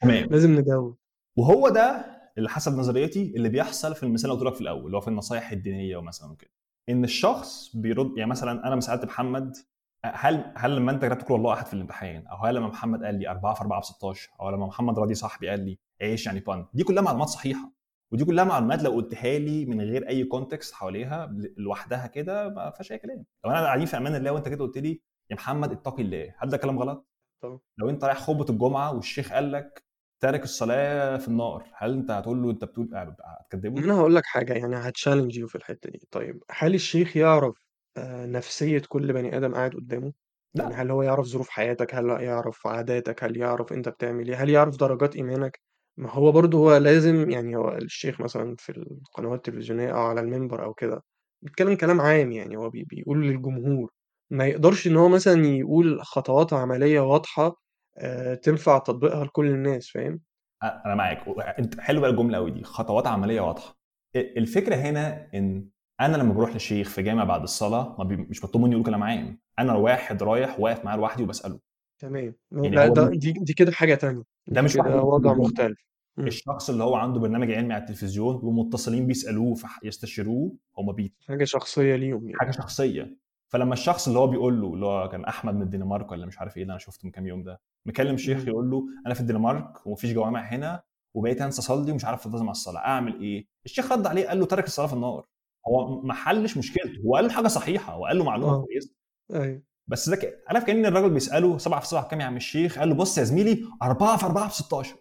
تمام. 0.00 0.28
لازم 0.30 0.54
نجاوب 0.60 0.96
وهو 1.36 1.68
ده 1.68 2.04
اللي 2.38 2.48
حسب 2.48 2.72
نظريتي 2.72 3.32
اللي 3.36 3.48
بيحصل 3.48 3.94
في 3.94 4.02
المثال 4.02 4.30
اللي 4.30 4.40
قلت 4.40 4.48
لك 4.50 4.54
في 4.54 4.60
الأول 4.60 4.86
اللي 4.86 4.96
هو 4.96 5.00
في 5.00 5.08
النصائح 5.08 5.52
الدينية 5.52 5.96
ومثلا 5.96 6.36
كده 6.38 6.50
إن 6.88 7.04
الشخص 7.04 7.76
بيرد 7.76 8.18
يعني 8.18 8.30
مثلا 8.30 8.68
أنا 8.68 8.80
سالت 8.80 9.04
محمد 9.04 9.56
هل 10.04 10.52
هل 10.56 10.76
لما 10.76 10.92
أنت 10.92 11.04
كتبت 11.04 11.30
الله 11.30 11.52
أحد 11.52 11.66
في 11.66 11.74
الامتحان 11.74 12.26
أو 12.26 12.36
هل 12.36 12.54
لما 12.54 12.66
محمد 12.66 13.04
قال 13.04 13.14
لي 13.14 13.28
4 13.28 13.54
في 13.54 13.60
4 13.60 13.80
ب 13.80 13.84
16 13.84 14.30
أو 14.40 14.50
لما 14.50 14.66
محمد 14.66 14.98
راضي 14.98 15.14
صاحبي 15.14 15.48
قال 15.48 15.60
لي 15.60 15.78
عيش 16.02 16.26
يعني 16.26 16.40
بان 16.40 16.66
دي 16.74 16.84
كلها 16.84 17.02
معلومات 17.02 17.28
صحيحة. 17.28 17.72
ودي 18.12 18.24
كلها 18.24 18.44
معلومات 18.44 18.82
لو 18.82 18.90
قلتها 18.90 19.38
لي 19.38 19.64
من 19.64 19.80
غير 19.80 20.08
أي 20.08 20.24
context 20.24 20.74
حواليها 20.74 21.36
لوحدها 21.56 22.06
كده 22.06 22.48
ما 22.48 22.70
فيهاش 22.70 22.92
أي 22.92 22.98
كلام. 22.98 23.24
لو 23.44 23.50
أنا 23.50 23.60
قاعدين 23.64 23.86
في 23.86 23.96
أمان 23.96 24.14
الله 24.14 24.30
وأنت 24.32 24.48
كده 24.48 24.64
قلت 24.64 24.78
لي 24.78 25.00
يا 25.32 25.36
محمد 25.36 25.72
اتقي 25.72 26.02
الله. 26.02 26.34
هل 26.38 26.48
ده 26.48 26.56
كلام 26.56 26.78
غلط؟ 26.78 27.06
طبعا. 27.42 27.58
لو 27.78 27.90
انت 27.90 28.04
رايح 28.04 28.18
خطبة 28.18 28.46
الجمعة 28.50 28.94
والشيخ 28.94 29.32
قال 29.32 29.52
لك 29.52 29.84
تارك 30.20 30.42
الصلاة 30.42 31.16
في 31.16 31.28
النار 31.28 31.70
هل 31.74 31.92
انت 31.92 32.10
هتقول 32.10 32.42
له 32.42 32.50
انت 32.50 32.64
بتقول 32.64 32.90
هتكذبه؟ 32.94 33.84
أنا 33.84 33.94
هقول 33.94 34.14
لك 34.14 34.24
حاجة 34.26 34.52
يعني 34.52 34.76
ه 34.76 34.82
challenge 34.82 35.36
you 35.36 35.46
في 35.46 35.54
الحتة 35.56 35.90
دي. 35.90 36.08
طيب 36.10 36.42
هل 36.50 36.74
الشيخ 36.74 37.16
يعرف 37.16 37.66
نفسية 38.08 38.82
كل 38.88 39.12
بني 39.12 39.36
آدم 39.36 39.54
قاعد 39.54 39.70
قدامه؟ 39.74 40.12
لا. 40.54 40.64
يعني 40.64 40.74
هل 40.74 40.90
هو 40.90 41.02
يعرف 41.02 41.26
ظروف 41.26 41.48
حياتك؟ 41.48 41.94
هل 41.94 42.08
يعرف 42.08 42.66
عاداتك؟ 42.66 43.24
هل 43.24 43.36
يعرف 43.36 43.72
انت 43.72 43.88
بتعمل 43.88 44.28
إيه؟ 44.28 44.42
هل 44.42 44.50
يعرف 44.50 44.76
درجات 44.76 45.16
إيمانك؟ 45.16 45.60
ما 45.96 46.10
هو 46.10 46.32
برضه 46.32 46.58
هو 46.58 46.76
لازم 46.76 47.30
يعني 47.30 47.56
هو 47.56 47.68
الشيخ 47.68 48.20
مثلًا 48.20 48.56
في 48.58 48.72
القنوات 48.72 49.48
التلفزيونية 49.48 49.90
أو 49.90 50.00
على 50.00 50.20
المنبر 50.20 50.64
أو 50.64 50.74
كده، 50.74 51.02
بيتكلّم 51.42 51.74
كلام 51.76 52.00
عام 52.00 52.32
يعني 52.32 52.56
هو 52.56 52.70
بي 52.70 52.84
بيقول 52.84 53.26
للجمهور، 53.26 53.90
ما 54.32 54.46
يقدرش 54.46 54.86
إن 54.86 54.96
هو 54.96 55.08
مثلًا 55.08 55.46
يقول 55.46 56.02
خطوات 56.04 56.52
عملية 56.52 57.00
واضحة 57.00 57.62
آآ 57.98 58.34
تنفع 58.34 58.78
تطبيقها 58.78 59.24
لكل 59.24 59.46
الناس 59.46 59.90
فاهم؟ 59.90 60.20
أنا 60.62 60.94
معاك 60.94 61.28
أنت 61.58 61.80
حلو 61.80 62.00
بقى 62.00 62.10
الجملة 62.10 62.38
أوي 62.38 62.50
دي، 62.50 62.64
خطوات 62.64 63.06
عملية 63.06 63.40
واضحة. 63.40 63.78
الفكرة 64.16 64.74
هنا 64.76 65.28
إن 65.34 65.68
أنا 66.00 66.16
لمّا 66.16 66.32
بروح 66.34 66.56
لشيخ 66.56 66.88
في 66.88 67.02
جامع 67.02 67.24
بعد 67.24 67.42
الصلاة 67.42 67.96
ما 67.98 68.04
بي 68.04 68.16
مش 68.16 68.44
مطلوب 68.44 68.64
منّي 68.64 68.72
يقول 68.74 68.86
كلام 68.86 69.02
عام، 69.02 69.38
أنا 69.58 69.74
واحد 69.74 70.22
رايح 70.22 70.60
واقف 70.60 70.84
معاه 70.84 70.96
لوحدي 70.96 71.22
وباسأله. 71.22 71.60
تمام، 71.98 72.34
يعني 72.52 72.76
لأ 72.76 72.88
ده 72.88 73.10
دي 73.10 73.32
دي 73.32 73.52
كده 73.54 73.72
حاجة 73.72 73.94
تانية، 73.94 74.22
ده 74.48 74.62
مش 74.62 74.74
كده 74.74 75.02
وضع 75.02 75.34
مختلف. 75.34 75.78
الشخص 76.18 76.70
اللي 76.70 76.84
هو 76.84 76.94
عنده 76.94 77.20
برنامج 77.20 77.52
علمي 77.52 77.74
على 77.74 77.82
التلفزيون 77.82 78.40
ومتصلين 78.42 79.06
بيسألوه 79.06 79.56
يستشيروه 79.84 80.56
هم 80.78 80.92
بي 80.92 81.14
حاجة 81.28 81.44
شخصية 81.44 81.96
ليهم 81.96 82.28
يعني. 82.28 82.38
حاجة 82.40 82.50
شخصية 82.50 83.16
فلما 83.52 83.72
الشخص 83.72 84.06
اللي 84.06 84.18
هو 84.18 84.26
بيقول 84.26 84.60
له 84.60 84.74
اللي 84.74 84.86
هو 84.86 85.08
كان 85.08 85.24
أحمد 85.24 85.54
من 85.54 85.62
الدنمارك 85.62 86.12
ولا 86.12 86.26
مش 86.26 86.38
عارف 86.38 86.56
إيه 86.56 86.62
اللي 86.62 86.70
أنا 86.70 86.78
شفته 86.78 87.00
من 87.06 87.10
كام 87.10 87.26
يوم 87.26 87.42
ده 87.42 87.60
مكلم 87.86 88.16
شيخ 88.16 88.48
يقول 88.48 88.70
له 88.70 88.84
أنا 89.06 89.14
في 89.14 89.20
الدنمارك 89.20 89.86
ومفيش 89.86 90.12
جوامع 90.12 90.40
هنا 90.40 90.82
وبقيت 91.14 91.42
أنسى 91.42 91.58
اصلي 91.60 91.92
ومش 91.92 92.04
عارف 92.04 92.26
انتظم 92.26 92.42
على 92.44 92.50
الصلاة 92.50 92.80
أعمل 92.80 93.20
إيه؟ 93.20 93.46
الشيخ 93.64 93.92
رد 93.92 94.06
عليه 94.06 94.28
قال 94.28 94.38
له 94.40 94.46
ترك 94.46 94.64
الصلاة 94.66 94.86
في 94.86 94.92
النار. 94.92 95.26
هو 95.68 96.00
ما 96.00 96.14
حلش 96.14 96.56
مشكلته 96.56 97.00
هو 97.06 97.16
قال 97.16 97.24
له 97.24 97.30
حاجة 97.32 97.48
صحيحة 97.48 97.96
وقال 97.96 98.18
له 98.18 98.24
معلومة 98.24 98.52
آه. 98.54 98.62
كويسة. 98.64 98.90
أيوه. 99.34 99.62
بس 99.86 100.08
ده 100.08 100.16
ك- 100.16 100.42
عارف 100.48 100.64
كأن 100.64 100.86
الراجل 100.86 101.10
بيسأله 101.10 101.58
7 101.58 101.80
في 101.80 101.86
7 101.86 102.04
بكام 102.04 102.20
يا 102.20 102.24
عم 102.26 102.36
الشيخ؟ 102.36 102.78
قال 102.78 102.88
له 102.88 102.94
بص 102.94 103.18
يا 103.18 103.24
زميلي 103.24 103.64
4 103.82 104.16
في 104.16 104.26
4 104.26 104.48
ب 104.48 104.50
16 104.50 104.96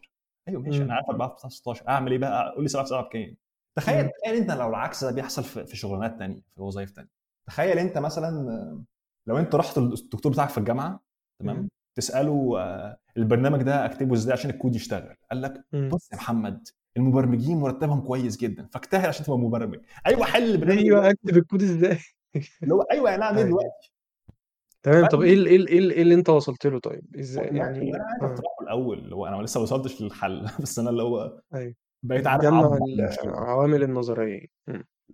أيوه 0.47 0.61
ماشي 0.61 0.81
أنا 0.83 0.93
عارف 0.93 1.09
4 1.09 1.35
في 1.35 1.49
16 1.49 1.87
أعمل 1.89 2.11
إيه 2.11 2.17
بقى؟ 2.19 2.53
قول 2.55 2.63
لي 2.63 2.67
7 2.69 2.83
في 2.83 2.89
7 2.89 3.01
بكام. 3.03 3.35
تخيل 3.75 4.09
تخيل 4.23 4.35
أنت 4.35 4.51
لو 4.51 4.69
العكس 4.69 5.03
ده 5.03 5.11
بيحصل 5.11 5.43
في 5.43 5.65
في 5.65 5.77
شغلانات 5.77 6.19
تانية 6.19 6.41
في 6.55 6.61
وظائف 6.61 6.91
تانية. 6.91 7.20
تخيل 7.51 7.79
انت 7.79 7.97
مثلا 7.97 8.27
آه، 8.51 8.83
لو 9.27 9.37
انت 9.37 9.55
رحت 9.55 9.77
للدكتور 9.79 10.31
بتاعك 10.31 10.49
في 10.49 10.57
الجامعة 10.57 10.99
تمام؟ 11.39 11.69
تسأله 11.95 12.59
آه، 12.59 12.97
البرنامج 13.17 13.63
ده 13.63 13.85
اكتبه 13.85 14.13
إزاي 14.13 14.33
عشان 14.33 14.49
الكود 14.49 14.75
يشتغل. 14.75 15.15
قال 15.31 15.41
لك 15.41 15.63
بص 15.91 16.11
يا 16.11 16.17
محمد 16.17 16.67
المبرمجين 16.97 17.57
مرتبهم 17.57 18.01
كويس 18.01 18.37
جدا 18.37 18.67
فاجتهد 18.71 19.05
عشان 19.05 19.25
تبقى 19.25 19.39
مبرمج. 19.39 19.79
أيوه 20.07 20.25
حل 20.25 20.51
البرنامج 20.51 20.79
أيوه 20.81 21.09
أكتب 21.09 21.37
الكود 21.37 21.61
إزاي؟ 21.61 21.97
اللي 22.63 22.73
هو 22.73 22.81
أيوه 22.81 23.09
يعني 23.09 23.23
أعمل 23.23 23.37
أيوه. 23.37 23.49
دلوقتي. 23.49 23.91
تمام 24.83 25.05
طب 25.05 25.21
إيه 25.21 25.29
إيه 25.29 25.35
ال- 25.35 25.47
إيه 25.67 25.79
ال- 25.79 25.91
إيه 25.91 26.01
اللي 26.01 26.13
أنت 26.15 26.29
وصلت 26.29 26.67
له 26.67 26.79
طيب؟ 26.79 27.15
إزاي 27.19 27.49
أنا 27.49 27.57
يعني؟ 27.57 27.95
أنا 27.95 28.03
آه. 28.21 28.25
اقترحه 28.25 28.55
الأول 28.61 28.99
اللي 28.99 29.15
هو 29.15 29.25
أنا 29.27 29.41
لسه 29.43 29.57
ما 29.57 29.63
وصلتش 29.63 30.01
للحل 30.01 30.45
بس 30.63 30.79
أنا 30.79 30.89
اللي 30.89 31.03
هو 31.03 31.41
أيوه. 31.53 31.75
بقيت 32.03 32.27
عارف 32.27 32.43
العوامل 33.23 33.83
النظرية. 33.83 34.47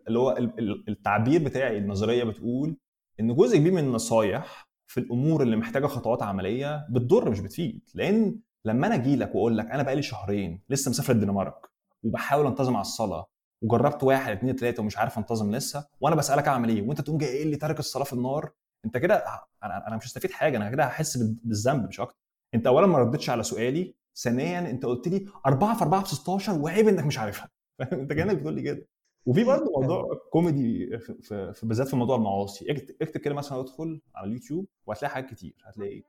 اللي 0.08 0.20
هو 0.20 0.32
ال- 0.32 0.60
ال- 0.60 0.90
التعبير 0.90 1.44
بتاعي 1.44 1.78
النظرية 1.78 2.24
بتقول 2.24 2.78
إن 3.20 3.36
جزء 3.36 3.58
كبير 3.58 3.72
من 3.72 3.84
النصايح 3.84 4.68
في 4.88 5.00
الأمور 5.00 5.42
اللي 5.44 5.56
محتاجة 5.56 5.86
خطوات 5.88 6.24
عملية 6.24 6.88
بتضر 6.90 7.30
مش 7.30 7.40
بتفيد. 7.40 7.90
لأن 7.94 8.40
لما 8.66 8.88
أنا 8.88 8.96
أجي 8.96 9.16
لك 9.16 9.36
وأقول 9.36 9.58
لك 9.58 9.66
أنا 9.72 9.84
بقالي 9.84 10.02
شهرين 10.02 10.62
لسه 10.70 10.90
مسافر 10.90 11.14
الدنمارك 11.14 11.56
وبحاول 12.04 12.46
أنتظم 12.46 12.74
على 12.76 12.82
الصلاة 12.82 13.28
وجربت 13.62 14.04
واحد 14.04 14.32
اثنين 14.38 14.56
ثلاثة 14.56 14.84
ومش 14.84 14.98
عارف 14.98 15.18
أنتظم 15.18 15.56
لسه 15.56 15.88
وأنا 16.02 16.16
بسألك 16.16 16.48
أعمل 16.48 16.70
إيه؟ 16.70 16.82
وأنت 16.88 17.02
تقوم 17.02 17.18
جاي 17.18 17.30
قايل 17.30 17.48
لي 17.48 17.56
تارك 17.56 17.80
الصلاة 17.80 18.04
في 18.04 18.14
النار؟ 18.14 18.52
أنت 18.86 18.98
كده 18.98 19.24
أنا 19.64 19.96
مش 19.98 20.08
هستفيد 20.08 20.32
حاجة 20.32 20.58
أنا 20.58 20.70
كده 20.70 20.84
هحس 20.84 21.18
بال- 21.18 21.36
بالذنب 21.44 21.88
مش 21.88 22.00
أكتر. 22.00 22.18
أنت 22.54 22.68
اولا 22.68 22.88
ما 22.88 22.98
ردتش 22.98 23.30
على 23.30 23.44
سؤالي 23.44 23.96
ثانيا 24.16 24.60
أنت 24.60 24.86
قلت 24.86 25.08
لي 25.08 25.26
4 25.46 25.76
في 25.76 25.82
4 25.84 26.02
ب 26.02 26.08
16 26.08 26.54
وعيب 26.60 26.88
إنك 26.88 27.06
مش 27.06 27.20
عارفها. 27.20 27.50
أنت 27.94 28.14
كأنك 28.14 28.38
بتقول 28.38 28.54
لي 28.54 28.62
كده. 28.62 28.88
وفي 29.28 29.44
برضه 29.44 29.72
موضوع 29.80 30.22
كوميدي 30.32 31.00
في, 31.00 31.60
بالذات 31.64 31.88
في 31.88 31.96
موضوع 31.96 32.16
المعاصي. 32.16 32.72
اكتب, 33.02 33.22
كده 33.22 33.36
مثلا 33.36 33.60
ادخل 33.60 34.02
على 34.16 34.28
اليوتيوب 34.28 34.68
وهتلاقي 34.86 35.14
حاجات 35.14 35.30
كتير. 35.30 35.56
هتلاقي 35.66 36.04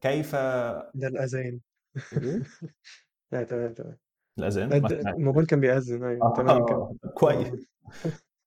كيف 0.00 0.34
ده 0.94 1.08
الأذان. 1.08 1.60
إيه؟ 2.12 2.42
لا 3.32 3.42
تمام 3.42 3.72
تمام. 3.74 3.96
الأذان؟ 4.38 4.70
سمعت 4.70 4.92
الموبايل 4.92 5.46
كان 5.46 5.60
بيأذن. 5.60 6.04
أيوه 6.04 6.34
تمام 6.34 6.66
كده 6.66 6.76
آه 6.76 6.96
كويس. 7.14 7.66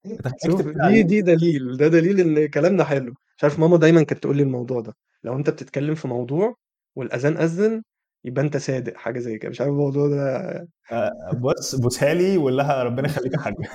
دي 0.90 1.04
دي 1.04 1.22
دليل. 1.22 1.78
ده 1.78 1.88
دليل 1.88 2.20
إن 2.20 2.48
كلامنا 2.48 2.84
حلو. 2.84 3.14
مش 3.38 3.44
عارف 3.44 3.60
ماما 3.60 3.78
دايما 3.78 4.04
كانت 4.04 4.24
تقول 4.24 4.38
لي 4.38 4.44
الموضوع 4.44 4.82
ده. 4.82 4.96
لو 5.24 5.36
أنت 5.36 5.50
بتتكلم 5.50 5.96
في 5.96 6.08
موضوع 6.08 6.56
والأذان 6.96 7.38
أذن 7.38 7.84
يبقى 8.26 8.42
أنت 8.44 8.58
صادق 8.58 8.96
حاجة 8.98 9.20
زي 9.20 9.38
كده. 9.38 9.50
مش 9.50 9.62
عارف 9.62 9.72
الموضوع 9.72 10.08
ده 10.08 10.48
آه، 10.92 11.12
بص 11.42 11.76
بوسها 11.76 12.14
لي 12.14 12.38
وقول 12.38 12.58
لها 12.58 12.84
ربنا 12.84 13.08
يخليك 13.08 13.34
يا 13.34 13.40
حاج. 13.40 13.54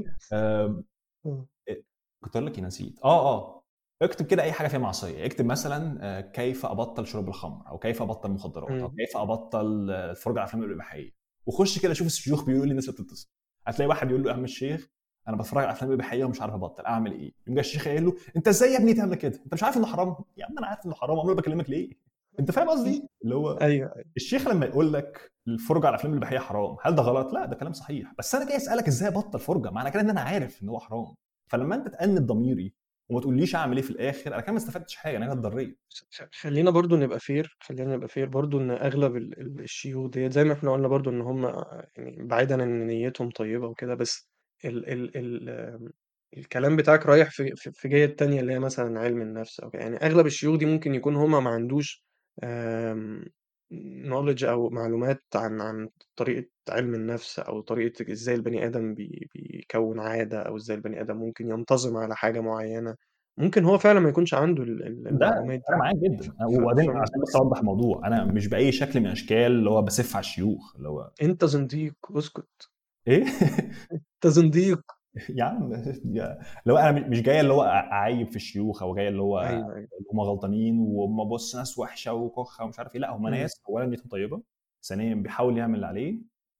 آه. 0.32 0.82
كنت 2.24 2.36
أقول 2.36 2.46
لك 2.46 2.58
إيه، 2.58 2.64
نسيت. 2.64 2.98
آه 3.04 3.28
آه. 3.34 3.64
اكتب 4.02 4.26
كده 4.26 4.42
أي 4.42 4.52
حاجة 4.52 4.68
فيها 4.68 4.78
معصية. 4.78 5.26
اكتب 5.26 5.44
مثلا 5.44 5.98
آه، 6.02 6.20
كيف 6.20 6.66
أبطل 6.66 7.06
شرب 7.06 7.28
الخمر 7.28 7.68
أو 7.68 7.78
كيف 7.78 8.02
أبطل 8.02 8.30
مخدرات 8.30 8.70
أو 8.70 8.88
مم. 8.88 8.94
كيف 8.96 9.16
أبطل 9.16 9.90
آه، 9.90 10.10
الفرجه 10.10 10.38
على 10.38 10.48
افلام 10.48 10.62
الاباحيه 10.64 11.10
وخش 11.46 11.78
كده 11.78 11.94
شوف 11.94 12.06
الشيوخ 12.06 12.44
بيقولوا 12.44 12.64
لي 12.66 12.70
الناس 12.70 12.90
بتتصل. 12.90 13.28
هتلاقي 13.66 13.88
واحد 13.88 14.10
يقول 14.10 14.22
له 14.22 14.30
يا 14.30 14.34
عم 14.36 14.44
الشيخ 14.44 14.88
أنا 15.28 15.36
بتفرج 15.36 15.62
على 15.64 15.72
افلام 15.72 15.92
اباحيه 15.92 16.24
ومش 16.24 16.40
عارف 16.40 16.54
أبطل. 16.54 16.86
أعمل 16.86 17.12
إيه؟ 17.12 17.32
يقوم 17.42 17.54
جاي 17.54 17.60
الشيخ 17.60 17.88
قايل 17.88 18.04
له 18.04 18.14
أنت 18.36 18.48
إزاي 18.48 18.72
يا 18.72 18.78
ابني 18.78 18.94
تعمل 18.94 19.14
كده؟ 19.14 19.40
أنت 19.44 19.54
مش 19.54 19.62
عارف 19.62 19.76
إنه 19.76 19.86
حرام؟ 19.86 20.16
يا 20.36 20.44
عم 20.46 20.58
أنا 20.58 20.66
عارف 20.66 20.86
إنه 20.86 20.94
حرام 20.94 21.18
امال 21.18 21.34
بكلمك 21.34 21.70
ليه؟ 21.70 21.90
انت 22.40 22.50
فاهم 22.50 22.68
قصدي؟ 22.70 23.08
اللي 23.24 23.34
هو 23.34 23.50
أيوه 23.52 23.92
أيوه. 23.96 24.04
الشيخ 24.16 24.48
لما 24.48 24.66
يقول 24.66 24.92
لك 24.92 25.32
الفرجة 25.48 25.86
على 25.86 25.94
الافلام 25.94 26.12
الاباحيه 26.12 26.38
حرام 26.38 26.76
هل 26.82 26.94
ده 26.94 27.02
غلط؟ 27.02 27.32
لا 27.32 27.46
ده 27.46 27.56
كلام 27.56 27.72
صحيح. 27.72 28.12
بس 28.18 28.34
أنا 28.34 28.46
جاي 28.48 28.56
أسألك 28.56 28.86
إزاي 28.88 29.08
أبطل 29.08 29.38
فرجة؟ 29.38 29.70
معنى 29.70 29.90
كده 29.90 30.00
إن 30.00 30.10
أنا 30.10 30.20
عارف 30.20 30.62
إن 30.62 30.68
هو 30.68 30.80
حرام. 30.80 31.14
فلما 31.46 31.74
أنت 31.74 31.88
تأنب 31.88 32.26
ضميري 32.26 32.72
وما 33.10 33.20
تقوليش 33.20 33.54
أعمل 33.54 33.76
إيه 33.76 33.82
في 33.84 33.90
الآخر 33.90 34.34
أنا 34.34 34.40
كده 34.40 34.52
ما 34.52 34.58
استفدتش 34.58 34.96
حاجة 34.96 35.16
أنا 35.16 35.32
اتضريت. 35.32 35.78
خلينا 36.40 36.70
برضو 36.70 36.96
نبقى 36.96 37.20
fair 37.20 37.56
خلينا 37.60 37.96
نبقى 37.96 38.08
fair 38.08 38.28
برضو 38.28 38.60
إن 38.60 38.70
أغلب 38.70 39.16
ال- 39.16 39.40
ال- 39.40 39.60
الشيوخ 39.60 40.10
ديت 40.10 40.32
زي 40.32 40.44
ما 40.44 40.52
إحنا 40.52 40.72
قلنا 40.72 40.88
برضو 40.88 41.10
إن 41.10 41.20
هم 41.20 41.44
يعني 41.96 42.22
بعيدا 42.26 42.54
ان 42.64 42.86
نيتهم 42.86 43.30
طيبة 43.30 43.66
وكده 43.66 43.94
بس 43.94 44.28
ال 44.64 44.88
ال 44.92 45.16
ال 45.16 45.90
الكلام 46.36 46.76
بتاعك 46.76 47.06
رايح 47.06 47.30
في 47.30 47.56
في 47.56 47.72
في 47.72 47.88
جهة 47.88 48.06
تانية 48.06 48.40
اللي 48.40 48.52
هي 48.52 48.58
مثلا 48.58 49.00
علم 49.00 49.22
النفس 49.22 49.60
أو. 49.60 49.70
يعني 49.74 49.96
أغلب 49.96 50.26
الشيوخ 50.26 50.56
دي 50.58 50.66
ممكن 50.66 50.94
يكون 50.94 51.16
هم 51.16 51.44
ما 51.44 51.50
عندوش 51.50 52.03
knowledge 54.04 54.44
أو 54.44 54.70
معلومات 54.70 55.22
عن 55.34 55.60
عن 55.60 55.88
طريقة 56.16 56.48
علم 56.68 56.94
النفس 56.94 57.38
أو 57.38 57.60
طريقة 57.60 58.12
إزاي 58.12 58.34
البني 58.34 58.66
آدم 58.66 58.94
بي 58.94 59.28
بيكون 59.34 60.00
عادة 60.00 60.42
أو 60.42 60.56
إزاي 60.56 60.76
البني 60.76 61.00
آدم 61.00 61.16
ممكن 61.16 61.50
ينتظم 61.50 61.96
على 61.96 62.16
حاجة 62.16 62.40
معينة. 62.40 62.94
ممكن 63.38 63.64
هو 63.64 63.78
فعلا 63.78 64.00
ما 64.00 64.08
يكونش 64.08 64.34
عنده 64.34 64.62
ال- 64.62 64.86
ال- 64.86 65.02
ده 65.18 65.26
المعلومات 65.28 65.62
أنا 65.70 65.76
دي 65.76 65.80
معاك 65.80 65.94
ف... 65.96 65.98
جدا 65.98 66.30
ف... 66.32 66.36
وبعدين 66.60 66.90
عشان 66.90 67.20
بس 67.22 67.36
أوضح 67.36 67.58
الموضوع 67.58 68.06
أنا 68.06 68.24
مش 68.24 68.46
بأي 68.48 68.72
شكل 68.72 69.00
من 69.00 69.06
الأشكال 69.06 69.52
اللي 69.52 69.70
هو 69.70 69.82
بسف 69.82 70.16
على 70.16 70.22
الشيوخ 70.22 70.76
اللي 70.76 70.88
هو 70.88 71.10
أنت 71.22 71.44
زنديق 71.44 71.94
اسكت. 72.10 72.70
إيه؟ 73.08 73.24
أنت 73.92 74.26
زنديق. 74.26 74.80
يا 75.28 75.44
عم 75.44 75.72
هو 76.70 76.76
أنا 76.76 77.08
مش 77.08 77.22
جاي 77.22 77.40
اللي 77.40 77.52
هو 77.52 77.62
أعيب 77.62 78.30
في 78.30 78.36
الشيوخ 78.36 78.82
أو 78.82 78.94
جاي 78.94 79.08
اللي 79.08 79.22
هو 79.22 79.40
أيوه 79.40 79.74
أيوه 79.76 79.88
هم 80.12 80.20
غلطانين 80.20 80.78
وهم 80.78 81.28
بص 81.28 81.56
ناس 81.56 81.78
وحشة 81.78 82.12
وكخة 82.12 82.64
ومش 82.64 82.78
عارف 82.78 82.94
إيه 82.94 83.00
لأ 83.00 83.10
هم 83.16 83.22
مم. 83.22 83.28
ناس 83.28 83.60
اولا 83.68 83.86
نيتهم 83.86 84.08
طيبة 84.08 84.42
ثانيا 84.82 85.14
بيحاول 85.14 85.58
يعمل 85.58 85.74
اللي 85.74 85.86
عليه 85.86 86.18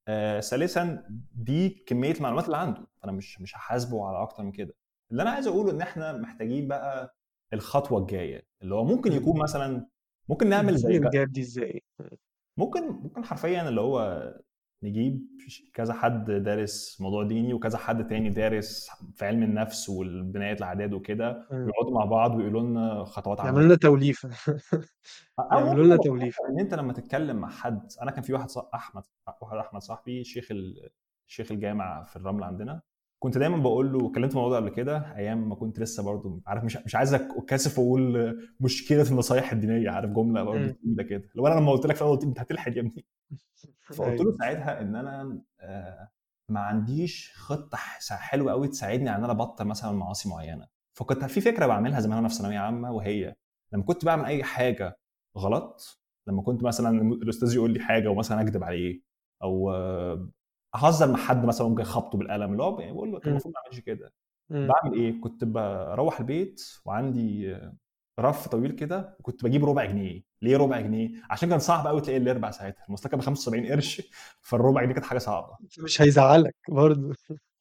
آه، 0.09 0.41
ثالثا 0.41 1.05
دي 1.35 1.69
كمية 1.69 2.13
المعلومات 2.15 2.45
اللي 2.45 2.57
عنده 2.57 2.87
فأنا 2.97 3.13
مش 3.13 3.41
مش 3.41 3.57
هحاسبه 3.57 4.07
على 4.07 4.23
أكتر 4.23 4.43
من 4.43 4.53
كده 4.53 4.75
اللي 5.11 5.23
أنا 5.23 5.31
عايز 5.31 5.47
أقوله 5.47 5.71
إن 5.71 5.81
إحنا 5.81 6.13
محتاجين 6.13 6.69
بقى 6.69 7.17
الخطوة 7.53 8.01
الجاية 8.01 8.47
اللي 8.63 8.75
هو 8.75 8.85
ممكن 8.85 9.11
مم. 9.11 9.17
يكون 9.17 9.41
مثلا 9.43 9.87
ممكن 10.29 10.49
نعمل 10.49 10.77
زي 10.77 10.97
الجاب 10.97 11.33
دي 11.33 11.41
إزاي 11.41 11.83
ممكن 12.57 12.87
ممكن 12.89 13.25
حرفيا 13.25 13.69
اللي 13.69 13.81
هو 13.81 14.31
نجيب 14.85 15.27
كذا 15.75 15.93
حد 15.95 16.31
دارس 16.31 17.01
موضوع 17.01 17.23
ديني 17.25 17.55
وكذا 17.55 17.79
حد 17.79 18.07
تاني 18.07 18.31
دارس 18.31 18.89
في 19.15 19.25
علم 19.27 19.43
النفس 19.43 19.89
والبناية 19.89 20.53
الأعداد 20.53 20.93
وكده 20.93 21.47
مم. 21.51 21.65
ويقعدوا 21.65 21.95
مع 21.99 22.05
بعض 22.05 22.35
ويقولوا 22.37 22.61
لنا 22.63 23.05
خطوات 23.05 23.39
يعملوا 23.39 23.53
عملية. 23.55 23.67
لنا 23.67 23.77
توليفة 23.77 24.29
أو 25.53 25.59
يعملوا 25.67 25.85
لنا 25.85 25.97
توليفة 25.97 26.49
إن 26.51 26.59
أنت 26.61 26.75
لما 26.75 26.93
تتكلم 26.93 27.37
مع 27.37 27.49
حد 27.51 27.89
أنا 28.03 28.11
كان 28.11 28.23
في 28.23 28.33
واحد 28.33 28.49
صح 28.51 28.71
أحمد 28.75 29.03
واحد 29.43 29.57
أحمد 29.57 29.81
صاحبي 29.83 30.25
شيخ 30.25 30.49
ال... 30.51 30.89
شيخ 31.27 31.53
الجامع 31.53 32.05
في 32.05 32.17
الرمل 32.17 32.43
عندنا 32.43 32.81
كنت 33.19 33.39
دايما 33.39 33.57
بقول 33.57 33.93
له 33.93 34.09
اتكلمت 34.09 34.31
في 34.31 34.37
الموضوع 34.37 34.57
قبل 34.59 34.69
كده 34.69 35.17
أيام 35.17 35.49
ما 35.49 35.55
كنت 35.55 35.81
لسه 35.81 36.03
برضو 36.03 36.43
عارف 36.47 36.65
مش 36.65 36.77
مش 36.77 36.95
عايز 36.95 37.15
اتكسف 37.15 37.79
وأقول 37.79 38.37
مشكلة 38.61 39.11
النصايح 39.11 39.53
الدينية 39.53 39.91
عارف 39.91 40.11
جملة. 40.11 40.45
تقيله 40.73 41.03
كده. 41.03 41.29
لو 41.35 41.47
أنا 41.47 41.61
لما 41.61 41.73
قلت 41.73 41.87
لك 41.87 41.97
في 41.97 42.03
الأول 42.03 42.19
أنت 42.23 42.41
هتلحد 42.41 42.77
يا 42.77 42.81
ابني. 42.81 43.05
فقلت 43.83 44.21
له 44.21 44.25
أيوه 44.25 44.37
ساعتها 44.39 44.81
إن 44.81 44.97
أنا 44.97 45.43
آه، 45.61 46.09
ما 46.49 46.61
عنديش 46.61 47.33
خطة 47.37 47.77
حلوة 48.11 48.53
قوي 48.53 48.69
تساعدني 48.69 49.11
إن 49.11 49.25
أنا 49.25 49.33
أبطل 49.33 49.65
مثلا 49.65 49.93
معاصي 49.93 50.29
معينة 50.29 50.69
فكنت 50.95 51.25
في 51.25 51.41
فكرة 51.41 51.67
بعملها 51.67 52.01
زمان 52.01 52.17
وأنا 52.17 52.29
في 52.29 52.35
ثانوية 52.35 52.59
عامة 52.59 52.93
وهي 52.93 53.35
لما 53.73 53.83
كنت 53.83 54.05
بعمل 54.05 54.25
أي 54.25 54.45
حاجة 54.45 54.99
غلط 55.39 56.01
لما 56.27 56.43
كنت 56.43 56.63
مثلا 56.65 57.01
الأستاذ 57.01 57.55
يقول 57.55 57.71
لي 57.73 57.81
حاجة 57.81 58.09
ومثلا 58.09 58.41
اكذب 58.41 58.65
عليه 58.65 59.01
أو 59.43 59.71
آه، 59.73 60.31
أهزر 60.75 61.11
مع 61.13 61.17
حد 61.17 61.45
مثلا 61.45 61.69
ممكن 61.69 61.85
خبطه 61.85 62.19
بالقلم 62.19 62.53
اللي 62.53 62.63
هو 62.63 62.73
بقول 62.77 63.13
له 63.13 63.21
كان 63.21 63.29
مم. 63.29 63.33
المفروض 63.33 63.55
ما 63.55 63.61
أعملش 63.65 63.81
كده 63.81 64.13
مم. 64.51 64.69
بعمل 64.69 64.99
إيه 64.99 65.21
كنت 65.21 65.45
بروح 65.45 66.21
البيت 66.21 66.63
وعندي 66.85 67.57
رف 68.19 68.49
طويل 68.49 68.73
كده 68.73 69.17
وكنت 69.21 69.45
بجيب 69.45 69.65
ربع 69.65 69.85
جنيه. 69.85 70.23
ليه 70.43 70.57
ربع 70.57 70.81
جنيه؟ 70.81 71.11
عشان 71.31 71.49
كان 71.49 71.59
صعب 71.59 71.87
قوي 71.87 72.01
تلاقي 72.01 72.17
الأربع 72.17 72.51
ساعتها. 72.51 72.87
كانت 72.87 73.15
ب 73.15 73.21
75 73.21 73.67
قرش 73.67 74.03
فالربع 74.41 74.83
جنيه 74.83 74.95
كانت 74.95 75.07
حاجة 75.07 75.19
صعبة. 75.19 75.57
مش 75.79 76.03
هيزعلك 76.03 76.57
برضه. 76.69 77.15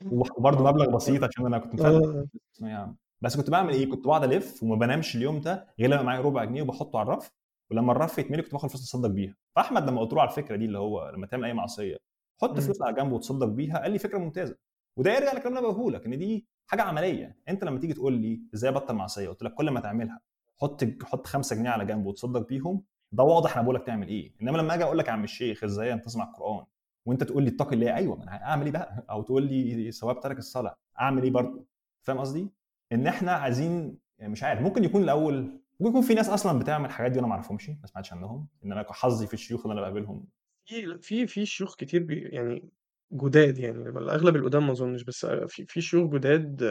وبرده 0.05 0.63
مبلغ 0.63 0.89
بسيط 0.89 1.23
عشان 1.23 1.45
أنا 1.45 1.57
كنت 1.57 1.81
آه. 1.81 1.99
في 1.99 2.27
ثانويه 2.59 2.75
عامه 2.75 2.95
بس 3.21 3.37
كنت 3.37 3.49
بعمل 3.49 3.73
إيه؟ 3.73 3.89
كنت 3.89 4.05
بقعد 4.07 4.23
ألف 4.23 4.63
وما 4.63 4.75
بنامش 4.75 5.15
اليوم 5.15 5.39
ده 5.41 5.73
غير 5.79 5.89
لما 5.89 6.01
معايا 6.01 6.21
ربع 6.21 6.43
جنيه 6.43 6.61
وبحطه 6.61 6.99
على 6.99 7.07
الرف 7.07 7.31
ولما 7.71 7.91
الرف 7.91 8.17
يتملي 8.17 8.41
كنت 8.41 8.51
باخد 8.51 8.69
فلوس 8.69 8.81
أتصدق 8.81 9.09
بيها. 9.09 9.35
فأحمد 9.55 9.89
لما 9.89 10.01
قلت 10.01 10.13
له 10.13 10.21
على 10.21 10.29
الفكرة 10.29 10.55
دي 10.55 10.65
اللي 10.65 10.77
هو 10.77 11.09
لما 11.09 11.27
تعمل 11.27 11.45
أي 11.45 11.53
معصية 11.53 11.97
حط. 12.41 12.59
فلوس 12.59 12.81
على 12.81 12.95
جنب 12.95 13.11
وتصدق 13.11 13.45
بيها 13.47 13.79
قال 13.79 13.91
لي 13.91 13.99
فكرة 13.99 14.17
ممتازة. 14.17 14.55
وده 14.97 15.11
يرجع 15.15 15.33
لكلام 15.33 15.47
اللي 15.47 15.59
أنا 15.59 15.67
بقوله 15.67 15.97
لك 15.97 16.05
إن 16.05 16.17
دي 16.17 16.47
حاجة 16.67 16.81
عملية. 16.81 17.37
أنت 17.49 17.63
لما 17.63 17.79
تيجي 17.79 17.93
تقول 17.93 18.13
لي 18.13 18.41
إزاي 18.53 18.69
أبطل 18.71 18.93
معصية 18.93 19.29
قلت 19.29 19.43
لك 19.43 19.53
كل 19.53 19.69
ما 19.69 19.79
تعملها 19.79 20.21
حط 20.63 20.83
حط 21.03 21.27
5 21.27 21.55
جنيه 21.55 21.69
على 21.69 21.85
جنب 21.85 22.05
وتصدق 22.05 22.47
بيهم 22.47 22.83
ده 23.11 23.23
واضح 23.23 23.53
أنا 23.57 23.63
بقول 23.63 23.75
لك 23.75 23.85
تعمل 23.85 24.07
إيه. 24.07 24.33
إنما 24.41 24.57
لما 24.57 24.73
أجي 24.73 24.83
أقول 24.83 24.97
لك 24.97 25.07
يا 25.07 25.11
عم 25.11 25.23
الشيخ 25.23 25.63
إزاي 25.63 25.93
انتظم 25.93 26.21
على 26.21 26.29
القرآن 26.29 26.65
وأنت 27.05 27.23
تقول 27.23 27.43
لي 27.43 27.49
اتقي 27.49 27.75
الله 27.75 27.95
أيوه 27.95 28.15
ما 28.15 28.23
أنا 28.23 28.43
اعمل 28.43 28.65
إيه 28.65 28.71
بقى؟ 28.71 29.05
أو 29.09 29.21
تقول 29.21 29.43
لي 29.43 29.91
ثواب 29.91 30.19
ترك 30.19 30.37
الصلاة 30.37 30.75
أعمل 30.99 31.23
إيه 31.23 31.31
برضه؟ 31.31 31.65
فاهم 32.01 32.17
قصدي؟ 32.17 32.47
إن 32.91 33.07
إحنا 33.07 33.31
عايزين 33.31 33.97
مش 34.21 34.43
عارف 34.43 34.61
ممكن 34.61 34.83
يكون 34.83 35.03
الأول 35.03 35.61
ممكن 35.79 35.89
يكون 35.89 36.01
في 36.01 36.13
ناس 36.13 36.29
أصلا 36.29 36.59
بتعمل 36.59 36.85
الحاجات 36.85 37.11
دي 37.11 37.17
وأنا 37.17 37.27
ما 37.27 37.33
أعرفهمش 37.33 37.69
ما 37.69 37.87
سمعتش 37.87 38.13
عنهم 38.13 38.47
إن 38.65 38.71
أنا 38.71 38.85
حظي 38.89 39.27
في 39.27 39.33
الشيوخ 39.33 39.61
اللي 39.61 39.73
أنا 39.73 39.81
بقابلهم. 39.81 40.25
في 40.65 40.97
في 41.01 41.27
في 41.27 41.45
شيوخ 41.45 41.75
كتير 41.75 42.03
بي 42.03 42.19
يعني 42.19 42.69
جداد 43.11 43.57
يعني 43.57 43.89
أغلب 43.89 44.35
القدام 44.35 44.65
ما 44.65 44.71
أظنش 44.71 45.03
بس 45.03 45.25
في 45.25 45.65
في 45.65 45.81
شيوخ 45.81 46.11
جداد 46.13 46.63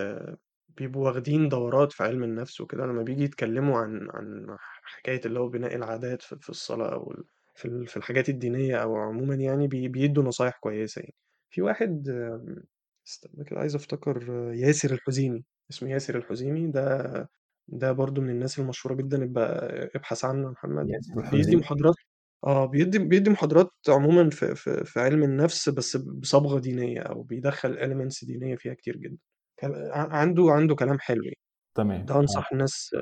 بيبقوا 0.76 1.06
واخدين 1.10 1.48
دورات 1.48 1.92
في 1.92 2.02
علم 2.04 2.22
النفس 2.24 2.60
وكده 2.60 2.86
لما 2.86 3.02
بيجي 3.02 3.22
يتكلموا 3.24 3.78
عن 3.78 4.08
عن 4.14 4.56
حكاية 4.82 5.20
اللي 5.26 5.40
هو 5.40 5.48
بناء 5.48 5.74
العادات 5.76 6.22
في 6.22 6.36
في 6.40 6.50
الصلاة 6.50 6.92
أو 6.94 7.10
ال- 7.12 7.24
في 7.54 7.64
ال- 7.68 7.86
في 7.86 7.96
الحاجات 7.96 8.28
الدينية 8.28 8.76
أو 8.82 8.96
عموما 8.96 9.34
يعني 9.34 9.68
بي- 9.68 9.88
بيدوا 9.88 10.22
نصايح 10.24 10.58
كويسة 10.58 11.00
يعني. 11.00 11.14
في 11.50 11.62
واحد 11.62 12.08
آم، 12.08 12.64
استنى 13.06 13.44
كده 13.44 13.60
عايز 13.60 13.74
أفتكر 13.74 14.50
آه، 14.50 14.54
ياسر 14.54 14.92
الحزيمي. 14.94 15.44
اسمه 15.70 15.90
ياسر 15.90 16.18
الحزيمي. 16.18 16.66
ده 16.70 17.28
ده 17.68 17.92
برضو 17.92 18.20
من 18.20 18.30
الناس 18.30 18.58
المشهورة 18.58 18.94
جدا. 18.96 19.24
ابقى 19.24 19.44
ابحث 19.94 20.24
عنه 20.24 20.46
يا 20.46 20.50
محمد. 20.52 20.90
ياسر 20.94 21.22
بيدي 21.30 21.56
محاضرات 21.56 21.94
آه، 22.44 22.66
بيدّي 22.66 22.98
بيدّي 22.98 23.30
محاضرات 23.30 23.70
عمومًا 23.88 24.30
في 24.30 24.54
في 24.54 24.84
في 24.84 25.00
علم 25.00 25.22
النفس 25.22 25.68
بس 25.68 25.96
بصبغة 25.96 26.58
دينية 26.60 27.00
أو 27.00 27.22
بيدخّل 27.22 27.76
elements 27.78 28.26
دينية 28.26 28.56
فيها 28.56 28.74
كتير 28.74 28.96
جدًا. 28.96 29.18
عنده 29.94 30.44
عنده 30.52 30.74
كلام 30.74 30.98
حلو 31.00 31.22
يعني. 31.24 31.36
تمام 31.74 32.06
ده 32.08 32.16
أنصح 32.20 32.52
الناس 32.52 32.96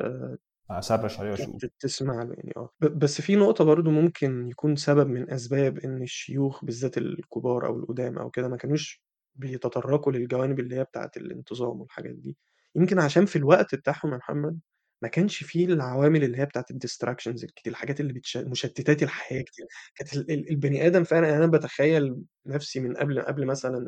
عليه 1.20 1.30
واشوف 1.30 1.56
ت 1.58 1.66
تسمع 1.80 2.22
له 2.22 2.34
يعني 2.34 2.52
آه. 2.56 2.70
ب 2.80 2.86
بس 2.98 3.20
في 3.20 3.36
نقطة 3.36 3.64
برضه 3.64 3.90
ممكن 3.90 4.48
يكون 4.48 4.76
سبب 4.76 5.06
من 5.08 5.30
أسباب 5.30 5.78
إن 5.78 6.02
الشيوخ 6.02 6.64
بالذات 6.64 6.98
الكبار 6.98 7.66
أو 7.66 7.78
القُدام 7.78 8.18
أو 8.18 8.30
كده 8.30 8.48
ما 8.48 8.56
كانوش 8.56 9.02
بيتطرّقوا 9.34 10.12
للجوانب 10.12 10.60
اللي 10.60 10.76
هي 10.76 10.84
بتاعة 10.84 11.10
الانتظام 11.16 11.80
والحاجات 11.80 12.14
دي. 12.14 12.36
يمكن 12.76 12.98
عشان 13.00 13.26
في 13.26 13.36
الوقت 13.36 13.74
بتاعهم 13.74 14.12
يا 14.12 14.16
محمد 14.16 14.60
ما 15.02 15.08
كانش 15.08 15.44
في 15.44 15.64
العوامل 15.64 16.24
اللي 16.24 16.38
هي 16.38 16.44
بتاعة 16.46 16.64
الdistractions 16.72 17.44
الكتير، 17.44 17.72
الحاجات 17.72 18.00
اللي 18.00 18.12
بتش 18.12 18.36
مشتتات 18.36 19.02
الحياة 19.02 19.42
كتير. 19.42 19.66
كانت 19.94 20.12
ال 20.16 20.30
ال 20.30 20.50
البني 20.50 20.86
آدم 20.86 21.04
فعلًا 21.04 21.26
يعني 21.28 21.38
أنا 21.44 21.46
باتخيّل 21.52 22.16
نَفْسي 22.46 22.80
من 22.80 22.96
قبل 22.96 23.20
قبل 23.22 23.46
مثلًا 23.46 23.78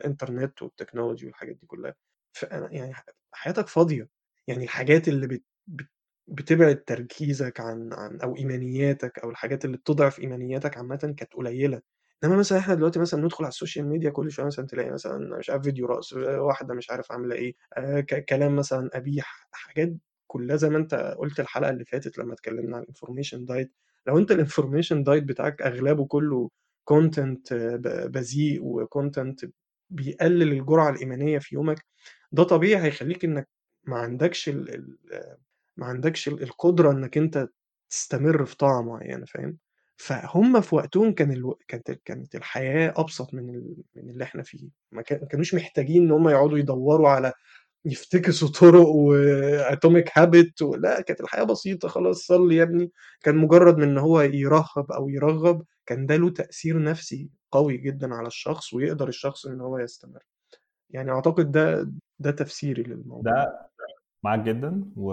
الإنترنت 0.00 0.62
والتكنولوجي 0.62 1.26
والحاجات 1.26 1.56
دي 1.56 1.66
كُلّها. 1.66 1.94
فأنا 2.34 2.72
يعني 2.72 2.94
حياتك 3.32 3.68
فاضية. 3.68 4.08
يعني 4.48 4.64
الحاجات 4.64 5.08
اللي 5.08 5.26
بت 5.26 5.44
بت 5.68 5.88
بتبعد 6.28 6.84
تركيزك 6.84 7.60
عن 7.60 7.92
عن 7.92 8.20
أو 8.20 8.36
إيمانياتك 8.36 9.18
أو 9.18 9.30
الحاجات 9.30 9.64
اللي 9.64 9.76
بتضعف 9.76 10.20
إيمانياتك 10.20 10.76
عامةً 10.78 10.96
كانت 11.18 11.34
قليلة، 11.34 11.82
إنما 12.24 12.36
مثلًا 12.36 12.58
إحنا 12.58 12.74
دلوقتي 12.74 12.98
مثلًا 13.00 13.20
ندخل 13.24 13.44
على 13.44 13.50
السوشيال 13.52 13.86
ميديا 13.88 14.10
كل 14.10 14.30
شوية 14.32 14.46
مثلًا 14.46 14.66
تلاقي 14.66 14.90
مثلًا 14.90 15.38
مش 15.38 15.50
عارف 15.50 15.62
فيديو 15.62 15.86
رقص، 15.86 16.12
واحدة 16.14 16.74
مش 16.74 16.90
عارف 16.90 17.12
عاملة 17.12 17.34
إيه، 17.36 17.54
ك 18.00 18.24
كلام 18.24 18.56
مثلًا 18.56 18.90
قبيح، 18.94 19.48
حاجات 19.52 19.92
كلها 20.26 20.56
زي 20.56 20.70
ما 20.70 20.78
أنت 20.78 20.94
قُلت 21.18 21.40
الحلقة 21.40 21.70
اللي 21.70 21.84
فاتت 21.84 22.18
لمّا 22.18 22.32
اتكلمنا 22.34 22.76
عن 22.76 22.84
ال 22.84 22.88
information 22.88 23.38
diet 23.54 23.68
لو 24.06 24.18
أنت 24.18 24.32
ال 24.32 24.37
information 24.37 24.96
diet 25.08 25.24
بتاعك 25.24 25.62
أغلبه 25.62 26.06
كله 26.06 26.50
ب 27.52 28.12
بذيء 28.12 28.60
و 28.84 28.92
content 28.92 29.48
بيقلل 29.90 30.52
الجرعة 30.52 30.90
الإيمانية 30.90 31.38
في 31.38 31.54
يومك، 31.54 31.84
ده 32.34 32.42
طبيعي 32.44 32.82
هيخلّيك 32.84 33.24
إنك 33.24 33.48
ما 33.84 33.96
عندكش 33.98 34.48
ال 34.48 34.74
ال 34.74 34.98
ما 35.76 35.86
عندكش 35.86 36.28
ال 36.28 36.42
القدرة 36.42 36.92
إنك 36.92 37.18
أنت 37.18 37.48
تستمر 37.90 38.44
في 38.46 38.56
طاعة 38.56 38.82
معيّنة 38.82 39.24
فاهم؟ 39.26 39.58
فهُم 39.96 40.60
في 40.60 40.74
وقتهم 40.74 41.12
كان 41.14 41.32
ألو 41.32 41.58
كانت 41.68 41.90
كانت 41.90 42.34
الحياة 42.34 42.94
أبسط 42.96 43.34
من 43.34 43.50
ال 43.56 43.76
من 43.96 44.10
اللي 44.10 44.24
إحنا 44.24 44.42
فيه، 44.42 44.68
ما 44.92 45.02
كا 45.02 45.18
ما 45.20 45.26
كانوش 45.26 45.54
محتاجين 45.54 46.02
إن 46.04 46.10
هُم 46.12 46.28
يقعدوا 46.28 46.58
يدوّروا 46.58 47.08
على 47.08 47.32
يفتكسوا 47.86 48.48
طرق 48.48 48.86
وatomic 48.88 50.04
habit 50.20 50.62
و 50.62 50.74
لأ، 50.76 51.00
كانت 51.02 51.20
الحياة 51.20 51.44
بسيطة 51.44 51.88
خلاص 51.88 52.18
صلّي 52.26 52.56
يا 52.56 52.62
ابني، 52.64 52.92
كان 53.22 53.36
مجرّد 53.36 53.78
من 53.78 53.84
إن 53.90 53.98
هو 53.98 54.20
يرهّب 54.22 54.92
أو 54.92 55.08
يرغّب، 55.10 55.64
كان 55.86 56.06
ده 56.06 56.16
له 56.16 56.30
تأثير 56.30 56.82
نفسي 56.82 57.30
قوي 57.52 57.76
جدًا 57.78 58.14
على 58.14 58.26
الشخص 58.28 58.74
ويقدر 58.74 59.08
الشخص 59.08 59.46
إن 59.46 59.60
هو 59.60 59.78
يستمر. 59.78 60.20
يعني 60.90 61.10
أعتقد 61.12 61.52
ده 61.52 61.92
ده 62.18 62.30
تفسيري 62.30 62.82
للموضوع. 62.82 63.32
ده 63.32 63.68
معاك 64.24 64.40
جدا 64.40 64.84
و 64.96 65.12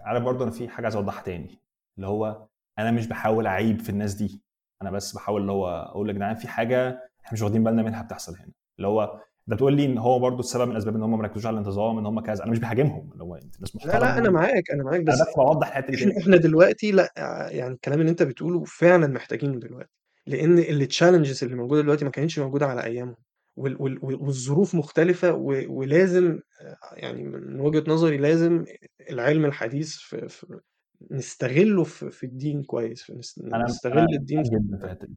عارف 0.00 0.22
برضه 0.22 0.44
أنا 0.44 0.50
في 0.52 0.68
حاجة 0.68 0.84
عايز 0.84 0.96
أوضحها 0.96 1.22
تاني 1.22 1.58
اللي 1.96 2.06
هو 2.08 2.46
أنا 2.78 2.90
مش 2.90 3.06
بحاول 3.06 3.46
أعيب 3.46 3.80
في 3.80 3.88
الناس 3.90 4.14
دي 4.14 4.42
أنا 4.82 4.90
بس 4.90 5.14
بحاول 5.14 5.40
اللي 5.40 5.52
هو 5.52 5.68
أقول 5.68 6.08
يا 6.08 6.14
جدعان 6.14 6.34
في 6.36 6.48
حاجة 6.48 6.88
إحنا 7.24 7.32
مش 7.32 7.42
واخدين 7.42 7.64
بالنا 7.64 7.82
منها 7.82 8.02
بتحصل 8.02 8.36
هنا. 8.36 8.52
اللي 8.78 8.88
هو 8.88 9.02
أنت 9.48 9.56
بتقول 9.56 9.76
لي 9.76 9.84
إن 9.84 9.98
هو 9.98 10.18
برضه 10.18 10.38
السبب 10.38 10.68
من 10.68 10.76
اسباب 10.76 10.96
إن 10.96 11.02
هم 11.02 11.18
ما 11.18 11.24
ركزوش 11.24 11.46
على 11.46 11.54
الانتظام 11.54 11.98
إن 11.98 12.06
هم 12.06 12.20
كذا 12.20 12.44
أنا 12.44 12.52
مش 12.52 12.58
بهاجمهم 12.58 13.10
اللي 13.12 13.24
هو 13.24 13.34
أنت 13.34 13.60
ناس 13.60 13.76
لا، 13.76 13.90
لأ، 13.90 13.96
أنا 13.96 14.06
محترمه 14.06 14.30
معاك، 14.30 14.70
أنا 14.70 14.82
معاك، 14.82 15.00
أنا 15.00 15.10
بس 15.10 15.20
بس 15.20 15.34
بوضح 15.36 15.66
الحته 15.66 15.92
دي 15.92 16.18
إحنا 16.18 16.36
دلوقتي 16.36 16.92
لأ، 16.92 17.12
يعني 17.50 17.74
الكلام 17.74 18.00
اللي 18.00 18.10
أنت 18.10 18.22
بتقوله 18.22 18.64
فعلًا 18.64 19.06
محتاجينه 19.06 19.60
دلوقتي، 19.60 19.90
لإن 20.26 20.62
الchallenges 20.62 21.42
اللي 21.42 21.54
موجودة 21.54 21.82
دلوقتي 21.82 22.04
ما 22.04 22.10
كانتش 22.10 22.38
موجودة 22.38 22.66
على 22.66 23.00
وال 23.00 23.14
والظروف 24.02 24.74
مختلفة 24.74 25.32
ولازم 25.68 26.40
يعني 26.92 27.22
من 27.24 27.60
وجهة 27.60 27.84
نظري 27.90 28.16
لازم 28.16 28.64
العلم 29.10 29.44
الحديث 29.44 29.96
في 29.96 30.28
في 30.28 30.60
نستغله 31.10 31.84
في 31.84 32.10
في 32.10 32.26
الدين 32.26 32.62
كويس، 32.62 33.10
نستغل 33.10 33.48
أنا 33.94 34.06
الدين 34.16 34.42
جدا 34.42 34.76
في 34.78 34.84
الحتة 34.84 35.06
دي. 35.06 35.16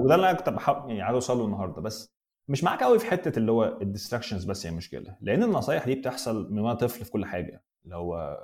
وده 0.00 0.14
اللي 0.14 0.30
أنا 0.30 0.38
كنت 0.38 0.48
يعني 0.88 1.02
عايز 1.02 1.14
اوصل 1.14 1.38
له 1.38 1.44
النهارده 1.44 1.82
بس 1.82 2.10
مش 2.48 2.64
معاك 2.64 2.82
قوي 2.82 2.98
في 2.98 3.06
حتة 3.06 3.38
اللي 3.38 3.52
هو 3.52 3.78
الديستراكشنز 3.82 4.44
بس 4.44 4.66
هي 4.66 4.70
المشكلة 4.72 5.16
لأن 5.20 5.42
النصايح 5.42 5.84
دي 5.86 5.94
بتحصل 5.94 6.52
من 6.52 6.58
وأنا 6.58 6.74
طفل 6.74 7.04
في 7.04 7.10
كل 7.10 7.24
حاجة 7.24 7.62
اللي 7.84 7.96
هو 7.96 8.38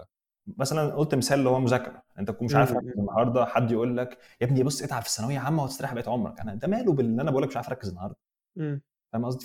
مثلا 0.59 0.95
قلت 0.95 1.15
مثال 1.15 1.39
اللي 1.39 1.51
هو 1.51 1.61
مذاكرة 1.61 2.03
أنت 2.19 2.31
تكون 2.31 2.47
مش 2.47 2.55
عارف 2.55 2.73
النهارده 2.73 3.45
حد 3.47 3.71
يقول 3.71 3.97
لك 3.97 4.19
يا 4.41 4.47
ابني 4.47 4.63
بص 4.63 4.83
اتعب 4.83 5.03
في 5.03 5.09
الثانوية 5.09 5.39
عامة 5.39 5.65
وتستريح 5.65 5.95
بقية 5.95 6.11
عمرك 6.11 6.41
أنا 6.41 6.55
ده 6.55 6.69
ماله 6.69 6.93
بان 6.93 7.21
أنا 7.21 7.31
بقول 7.31 7.43
لك 7.43 7.49
مش 7.49 7.57
عارف 7.57 7.69
أركز 7.69 7.89
النهارده. 7.89 8.17
فاهم 9.13 9.25
قصدي؟ 9.25 9.45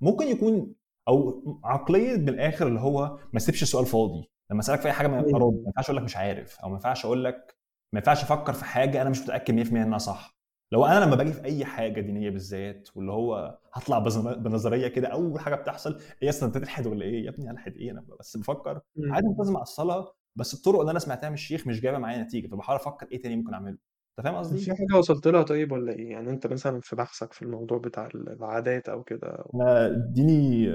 فممكن 0.00 0.26
يكون 0.26 0.74
أو 1.08 1.42
عقلية 1.64 2.16
بالآخر 2.16 2.66
اللي 2.66 2.80
هو 2.80 3.18
ما 3.32 3.40
تسيبش 3.40 3.62
السؤال 3.62 3.86
فاضي. 3.86 4.30
لما 4.50 4.60
أسألك 4.60 4.80
في 4.80 4.88
أي 4.88 4.92
حاجة 4.92 5.06
ما 5.08 5.18
أيوه، 5.26 5.36
أرد 5.36 5.54
ما. 5.54 5.62
ينفعش 5.66 5.84
أقول 5.84 5.96
لك 5.96 6.02
مش 6.02 6.16
عارف 6.16 6.60
أو 6.60 6.68
ما 6.68 6.74
ينفعش 6.74 7.04
أقول 7.04 7.24
لك 7.24 7.56
ما 7.94 7.98
ينفعش 8.00 8.22
أفكر 8.22 8.52
في 8.52 8.64
حاجة 8.64 9.02
أنا 9.02 9.10
مش 9.10 9.20
متأكد 9.20 9.54
100% 9.54 9.72
إنها 9.72 9.98
صح. 9.98 10.38
لو 10.72 10.86
أنا 10.86 11.04
لما 11.04 11.16
باجي 11.16 11.32
في 11.32 11.44
أي 11.44 11.64
حاجة 11.64 12.00
دينية 12.00 12.30
بالذات 12.30 12.88
واللي 12.94 13.12
هو 13.12 13.58
هطلع 13.72 13.98
بنظرية 14.34 14.88
كده 14.88 15.08
أول 15.08 15.40
حاجة 15.40 15.54
بتحصل 15.54 16.00
إيه 16.22 16.28
أصلا 16.28 16.48
أنت 16.48 16.58
تلحد 16.58 16.86
ولا 16.86 17.04
إيه؟ 17.04 17.24
يا 17.24 17.30
ابني 17.30 17.50
الحد 17.50 17.76
إيه؟ 17.76 17.90
أنا 17.90 18.04
بس 18.20 18.36
بفكر. 18.36 18.80
عادي 19.10 19.26
على 19.38 19.62
الصلاة 19.62 20.14
بس 20.36 20.54
الطرق 20.54 20.80
اللي 20.80 20.90
أنا 20.90 20.98
سمعتها 20.98 21.28
من 21.28 21.34
الشيخ 21.34 21.66
مش 21.66 21.80
جايبة 21.80 21.98
معايا 21.98 22.22
نتيجة 22.22 22.46
فبحاول 22.48 22.78
أفكر 22.80 23.06
إيه 23.12 23.22
تاني 23.22 23.36
ممكن 23.36 23.54
أعمله. 23.54 23.78
أنت 24.18 24.26
فاهم 24.26 24.36
طب 24.50 24.56
في 24.56 24.70
قصدي؟ 24.70 24.74
حاجة 24.74 24.98
وصلت 24.98 25.26
لها 25.28 25.42
طيب 25.42 25.72
والّا 25.72 25.92
إيه؟ 25.92 26.10
يعني 26.10 26.30
أنت 26.30 26.46
مثلًا 26.46 26.80
في 26.80 26.96
بحثك 26.96 27.32
في 27.32 27.42
الموضوع 27.42 27.78
بتاع 27.78 28.06
ال 28.06 28.28
العادات 28.28 28.88
أو 28.88 29.02
كده 29.04 29.44
أنا 29.54 29.86
اديني 29.86 30.68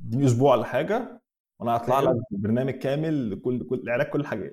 اديني 0.00 0.26
أسبوع 0.26 0.54
ولا 0.56 0.64
حاجة 0.64 1.22
وأنا 1.60 1.76
هطلع 1.76 2.00
أيوه. 2.00 2.12
لك 2.14 2.40
برنامج 2.40 2.72
كامل 2.74 3.30
لكل 3.30 3.66
كل 3.68 3.82
لعلاج 3.84 4.06
كل 4.06 4.20
الحاجات 4.20 4.52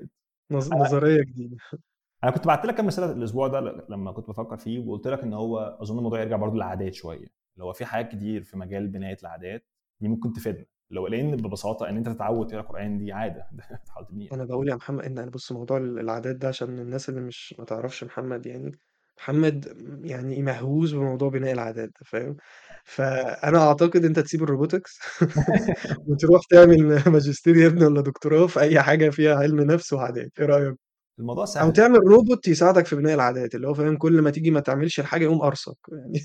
نظ 0.51 0.73
أنا 0.73 0.81
نظرية 0.81 1.21
جديدة. 1.23 1.57
أنا 2.23 2.31
كنت 2.31 2.47
بعت 2.47 2.65
لك 2.65 2.75
كام 2.75 2.85
مثال 2.87 3.03
الأسبوع 3.17 3.47
ده 3.47 3.59
لما 3.89 4.11
كنت 4.11 4.27
بفكر 4.29 4.57
فيه 4.57 4.79
وقلت 4.79 5.07
لك 5.07 5.19
إن 5.23 5.33
هو 5.33 5.59
أظن 5.81 5.97
الموضوع 5.97 6.21
يرجع 6.21 6.35
برضه 6.37 6.55
للعادات 6.55 6.93
شوية 6.93 7.27
اللي 7.55 7.65
هو 7.65 7.73
في 7.73 7.85
حاجات 7.85 8.11
كتير 8.15 8.43
في 8.43 8.57
مجال 8.57 8.87
بنايه 8.87 9.17
العادات 9.21 9.67
دي 10.01 10.07
ممكن 10.07 10.33
تفيدنا 10.33 10.65
لو 10.91 11.07
لأن 11.07 11.35
ببساطة 11.35 11.89
ان 11.89 11.97
انت 11.97 12.09
تتعود 12.09 12.47
تقرأ 12.47 12.61
قرآن 12.61 12.97
دي 12.97 13.11
عادة. 13.11 13.47
تحاول 13.87 14.07
تبنيها 14.07 14.31
أنا 14.33 14.45
باقول 14.45 14.69
يا 14.69 14.75
محمد 14.75 15.03
إن 15.05 15.17
أنا 15.19 15.31
بُص 15.31 15.51
موضوع 15.51 15.77
ال 15.77 15.99
العادات 15.99 16.35
ده 16.35 16.47
عشان 16.47 16.79
الناس 16.79 17.09
اللي 17.09 17.21
مش 17.21 17.55
ما 17.59 17.65
تعرفش 17.65 18.03
محمد 18.03 18.45
يعني، 18.45 18.71
محمد 19.17 19.65
يعني 20.05 20.41
مهووس 20.41 20.91
بموضوع 20.91 21.29
بناء 21.29 21.51
العادات 21.53 21.89
ده 21.89 22.05
فاهم؟ 22.05 22.37
فأنا 22.83 23.57
أعتقد 23.67 24.05
أنت 24.05 24.19
تسيب 24.19 24.45
الrobotics 24.47 24.99
وتروح 26.07 26.41
تعمل 26.49 26.77
ماجستير 27.13 27.57
يا 27.57 27.67
ابني 27.67 27.85
والّا 27.85 28.01
دكتوراه 28.01 28.47
في 28.47 28.59
أي 28.59 28.81
حاجة 28.81 29.09
فيها 29.09 29.35
علم 29.35 29.61
نفس 29.61 29.93
وعادات، 29.93 30.31
إيه 30.39 30.45
رأيك؟ 30.45 30.75
الموضوع 31.19 31.45
سهل. 31.45 31.73
تعمل 31.73 31.99
روبوت 31.99 32.47
يساعدك 32.47 32.85
في 32.85 32.95
بناء 32.95 33.13
العادات، 33.15 33.55
اللي 33.55 33.67
هو 33.67 33.73
فاهم 33.73 33.97
كل 33.97 34.21
ما 34.21 34.29
تيجي 34.31 34.51
ما 34.51 34.59
تعملش 34.59 34.99
الحاجة 34.99 35.23
يقوم 35.23 35.39
قارصك 35.41 35.77
يعني 35.91 36.19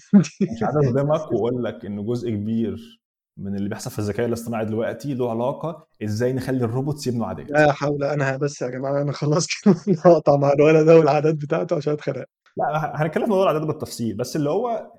مش 0.51 0.62
عايز 0.62 0.77
اصدمك 0.77 1.33
واقول 1.33 1.64
لك 1.64 1.85
ان 1.85 2.05
جزء 2.07 2.31
كبير 2.31 3.00
من 3.40 3.57
اللي 3.57 3.68
بيحصل 3.68 3.90
في 3.90 3.98
الذكاء 3.98 4.26
الاصطناعي 4.26 4.64
دلوقتي 4.64 5.14
له 5.14 5.31
علاقة 5.31 5.87
إزاي 6.05 6.33
نخلي 6.33 6.64
ال 6.64 6.71
robots 6.71 7.07
يبنوا 7.07 7.26
عادات 7.26 7.50
لا 7.50 7.72
حول 7.72 8.05
أنا 8.05 8.37
بس 8.37 8.62
يا 8.62 8.68
جماعة 8.68 9.03
أنا 9.03 9.12
خلاص 9.12 9.46
كده 9.64 9.74
هاقطع 10.05 10.37
مع 10.37 10.53
الولد 10.53 10.87
ده 10.87 10.98
والعادات 10.98 11.35
بتاعته 11.35 11.76
عشان 11.76 11.92
اتخنقت. 11.92 12.29
لا 12.57 13.03
هنتكلم 13.03 13.24
في 13.24 13.31
موضوع 13.31 13.50
العادات 13.50 13.68
بالتفصيل 13.68 14.16
بس 14.16 14.37
اللي 14.37 14.50
هو 14.50 14.92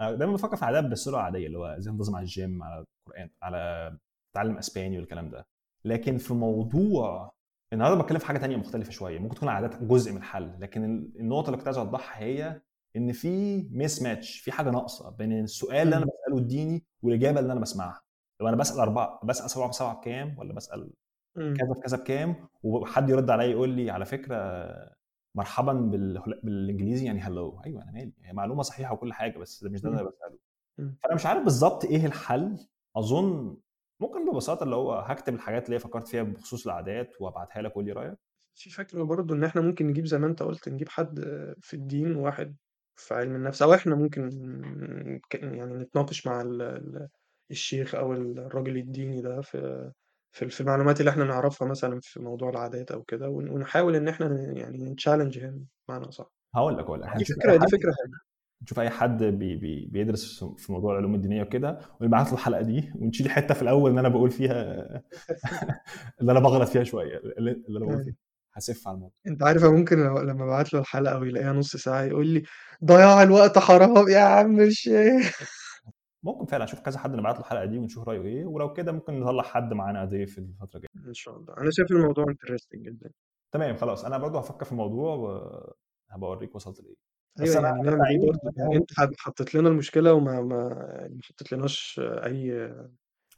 أنا 0.00 0.12
دايما 0.12 0.32
بفكر 0.34 0.56
في 0.56 0.64
عادات 0.64 0.84
بالصورة 0.84 1.16
العاديه 1.16 1.46
اللي 1.46 1.58
هو 1.58 1.66
إزاي 1.66 1.92
تنتظم 1.92 2.16
على 2.16 2.22
الجيم 2.22 2.62
على 2.62 2.84
القرآن 3.08 3.30
على 3.42 3.92
تعلم 4.34 4.58
إسباني 4.58 4.98
والكلام 4.98 5.30
ده 5.30 5.46
لكن 5.84 6.18
في 6.18 6.34
موضوع 6.34 7.34
النهارده 7.72 8.02
بتكلم 8.02 8.18
في 8.18 8.26
حاجة 8.26 8.38
تانية 8.38 8.56
مختلفة 8.56 8.90
شوية 8.90 9.18
ممكن 9.18 9.34
تكون 9.34 9.48
عادات 9.48 9.82
جزء 9.82 10.10
من 10.12 10.16
الحل 10.16 10.56
لكن 10.60 10.84
النقطة 11.20 11.46
اللي 11.46 11.56
كنت 11.56 11.66
عايز 11.66 11.78
أوضحها 11.78 12.22
هي 12.24 12.60
إن 12.96 13.12
في 13.12 13.62
ميس 13.72 14.02
ماتش 14.02 14.38
في 14.40 14.52
حاجة 14.52 14.70
ناقصة 14.70 15.10
بين 15.10 15.40
السؤال 15.40 15.82
اللي 15.82 15.96
أنا 15.96 16.04
بسأله 16.04 16.38
الديني 16.38 16.84
والإجابة 17.02 17.40
اللي 17.40 17.52
أنا 17.52 17.60
بسمعها. 17.60 18.02
لو 18.40 18.48
أنا 18.48 18.56
بسأل 18.56 18.80
أربعة 18.80 19.20
بسأل 19.24 19.50
سبعة 19.50 19.68
بسبعه 19.68 19.94
بكام؟ 20.00 20.38
ولا 20.38 20.54
بسأل 20.54 20.92
كذا 21.36 21.72
بكذا 21.78 21.96
بكام؟ 21.96 22.48
وحد 22.62 23.10
يرد 23.10 23.30
عليا 23.30 23.46
يقول 23.46 23.68
لي 23.68 23.90
على 23.90 24.04
فكرة 24.04 24.36
مرحبا 25.36 25.72
بالإنجليزي 26.42 27.06
يعني 27.06 27.20
هلو 27.20 27.60
أيوه 27.66 27.82
أنا 27.82 27.92
مالي. 27.92 28.12
هي 28.22 28.32
معلومة 28.32 28.62
صحيحة 28.62 28.94
وكل 28.94 29.12
حاجة 29.12 29.38
بس 29.38 29.64
ده 29.64 29.70
مش 29.70 29.80
ده 29.82 29.88
اللي 29.88 30.00
أنا 30.00 30.08
بسأله. 30.08 30.38
فأنا 31.02 31.14
مش 31.14 31.26
عارف 31.26 31.44
بالظبط 31.44 31.84
إيه 31.84 32.06
الحل. 32.06 32.66
أظن 32.96 33.56
ممكن 34.00 34.32
ببساطة 34.32 34.64
اللي 34.64 34.74
هو 34.76 34.94
هكتب 34.94 35.34
الحاجات 35.34 35.66
اللي 35.66 35.78
فكرت 35.78 36.08
فيها 36.08 36.22
بخصوص 36.22 36.66
العادات 36.66 37.20
وأبعتها 37.20 37.62
لك 37.62 37.70
وقول 37.70 37.84
لي 37.84 37.92
رأيك. 37.92 38.18
في 38.54 38.70
فكره 38.70 39.02
برضه 39.02 39.34
إن 39.34 39.44
إحنا 39.44 39.60
ممكن 39.60 39.86
نجيب 39.86 40.06
زي 40.06 40.18
ما 40.18 40.26
أنت 40.26 40.42
قلت 40.42 40.68
نجيب 40.68 40.88
حد 40.88 41.20
في 41.60 41.74
الدين 41.74 42.16
وواحد 42.16 42.56
في 42.96 43.14
علم 43.14 43.36
النفس 43.36 43.62
أو 43.62 43.74
إحنا 43.74 43.94
ممكن 43.94 44.30
يعني 45.32 45.74
نتناقش 45.74 46.26
مع 46.26 46.44
الشيخ 47.50 47.94
أو 47.94 48.12
الراجل 48.12 48.76
الديني 48.76 49.22
ده 49.22 49.40
في 49.40 49.92
في 50.32 50.60
المعلومات 50.60 51.00
اللي 51.00 51.10
إحنا 51.10 51.24
نعرفها 51.24 51.68
مثلا 51.68 52.00
في 52.02 52.20
موضوع 52.20 52.50
العادات 52.50 52.90
أو 52.90 53.02
كده 53.02 53.28
ونحاول 53.28 53.96
إن 53.96 54.08
إحنا 54.08 54.52
يعني 54.52 54.78
نت 54.78 54.89
challenge 54.89 55.38
هنا 55.38 55.60
بمعنى 55.88 56.12
صح 56.12 56.30
هقول 56.54 56.78
لك 56.78 56.84
هقول 56.84 57.00
لك. 57.02 57.16
دي 57.16 57.24
فكرة 57.24 57.56
دي 57.56 57.66
فكرة 57.66 57.92
حلوة. 57.92 58.20
نشوف 58.62 58.80
أي 58.80 58.90
حد 58.90 59.24
بي 59.24 59.56
بي 59.56 59.86
بيدرس 59.86 60.44
في 60.44 60.72
موضوع 60.72 60.92
العلوم 60.92 61.14
الدينية 61.14 61.42
وكده 61.42 61.78
ونبعت 62.00 62.26
له 62.26 62.32
الحلقة 62.32 62.62
دي 62.62 62.92
ونشيل 62.94 63.30
حتة 63.30 63.54
في 63.54 63.62
الأول 63.62 63.90
ان 63.90 63.98
أنا 63.98 64.08
بقول 64.08 64.30
فيها 64.30 64.86
اللي 66.20 66.32
أنا 66.32 66.40
بغلط 66.40 66.68
فيها 66.68 66.84
شوية 66.84 67.16
اللي 67.16 67.62
أنا 67.68 67.86
بقول 67.86 68.04
فيها. 68.04 68.14
هسف 68.56 68.88
على 68.88 68.94
الموضوع. 68.94 69.16
أنت 69.26 69.42
عارف 69.42 69.64
ممكن 69.64 69.96
لما 69.98 70.44
أبعت 70.44 70.72
له 70.72 70.80
الحلقة 70.80 71.18
ويلاقيها 71.18 71.52
نص 71.52 71.76
ساعة 71.76 72.02
يقول 72.02 72.26
لي 72.26 72.42
ضياع 72.84 73.22
الوقت 73.22 73.58
حرام 73.58 74.08
يا 74.08 74.18
عم 74.20 74.60
الشيخ 74.70 75.40
ممكن 76.22 76.46
فعلا 76.46 76.64
أشوف 76.64 76.80
كذا 76.80 76.98
حد 76.98 77.14
نبعت 77.14 77.34
له 77.34 77.40
الحلقة 77.40 77.64
دي 77.64 77.78
ونشوف 77.78 78.08
رأيه 78.08 78.22
إيه 78.22 78.44
ولو 78.44 78.72
كده 78.72 78.92
ممكن 78.92 79.20
نطلع 79.20 79.42
حد 79.42 79.72
معانا 79.72 80.04
ضيف 80.04 80.38
الفترة 80.38 80.76
الجاية. 80.76 81.08
إن 81.08 81.14
شاء 81.14 81.36
الله. 81.36 81.54
أنا 81.58 81.70
شايف 81.70 81.90
الموضوع 81.90 82.24
انترستنج 82.28 82.86
جدا. 82.86 83.10
تمام 83.52 83.76
خلاص. 83.76 84.04
أنا 84.04 84.18
برضو 84.18 84.38
هفكر 84.38 84.64
في 84.64 84.72
الموضوع 84.72 85.14
وهبقى 85.14 86.30
أوريك 86.30 86.54
وصلت 86.54 86.80
لإيه. 86.80 86.94
أيوه 87.40 87.54
يعني 87.66 87.82
نعمل 87.82 88.06
إيه 88.08 88.26
برضه 88.26 88.40
يعني؟ 88.56 88.76
أنت 88.76 88.90
حطيت 89.18 89.54
لنا 89.54 89.68
المشكلة 89.68 90.12
وما 90.12 90.40
ما 90.40 90.68
ما 91.10 91.20
حطيتلناش 91.22 92.00
أي 92.02 92.50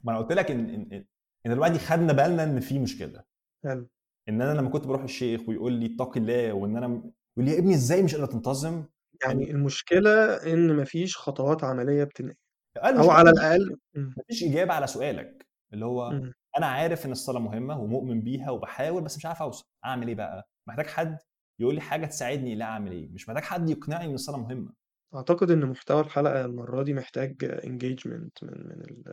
ما 0.03 0.11
أنا 0.11 0.17
قلت 0.17 0.31
لك 0.31 0.51
إن 0.51 0.69
إن 0.69 1.05
إن 1.45 1.51
دلوقتي 1.51 1.79
خدنا 1.79 2.13
بالنا 2.13 2.43
إن 2.43 2.59
في 2.59 2.79
مشكلة. 2.79 3.23
حلو. 3.63 3.87
إن 4.29 4.41
أنا 4.41 4.59
لما 4.59 4.69
كنت 4.69 4.87
بروح 4.87 5.03
الشيخ 5.03 5.49
ويقول 5.49 5.73
لي 5.73 5.95
اتق 5.95 6.17
الله 6.17 6.53
وإن 6.53 6.77
أنا 6.77 6.87
يقول 6.87 7.45
لي 7.45 7.51
يا 7.51 7.59
ابني 7.59 7.73
إزاي 7.73 8.03
مش 8.03 8.15
قادر 8.15 8.27
تنتظم؟ 8.27 8.85
يعني 9.23 9.51
المشكلة 9.51 10.33
إن 10.53 10.75
مفيش 10.75 11.17
خطوات 11.17 11.63
عملية 11.63 12.03
بتنقل. 12.03 12.35
أو 12.77 13.09
على 13.11 13.29
الأقل 13.29 13.77
مفيش 13.95 14.43
إجابة 14.43 14.73
على 14.73 14.87
سؤالك. 14.87 15.47
اللي 15.73 15.85
هو 15.85 16.09
م. 16.11 16.31
أنا 16.57 16.65
عارف 16.65 17.05
إن 17.05 17.11
الصلاة 17.11 17.39
مهمة 17.39 17.79
ومؤمن 17.79 18.21
بيها 18.21 18.51
وبحاول 18.51 19.03
بس 19.03 19.17
مش 19.17 19.25
عارف 19.25 19.41
أوصل. 19.41 19.65
أعمل 19.85 20.07
إيه 20.07 20.15
بقى؟ 20.15 20.49
محتاج 20.67 20.85
حد 20.87 21.17
يقول 21.59 21.75
لي 21.75 21.81
حاجة 21.81 22.05
تساعدني 22.05 22.55
لا 22.55 22.65
أعمل 22.65 22.91
إيه؟ 22.91 23.09
مش 23.09 23.29
محتاج 23.29 23.43
حد 23.43 23.69
يقنعني 23.69 24.05
إن 24.05 24.13
الصلاة 24.13 24.37
مهمة. 24.37 24.73
أعتقد 25.15 25.51
إن 25.51 25.65
محتوى 25.65 26.01
الحلقة 26.01 26.45
المرة 26.45 26.83
دي 26.83 26.93
محتاج 26.93 27.35
engagement 27.63 28.43
من 28.43 28.51
من 28.51 29.03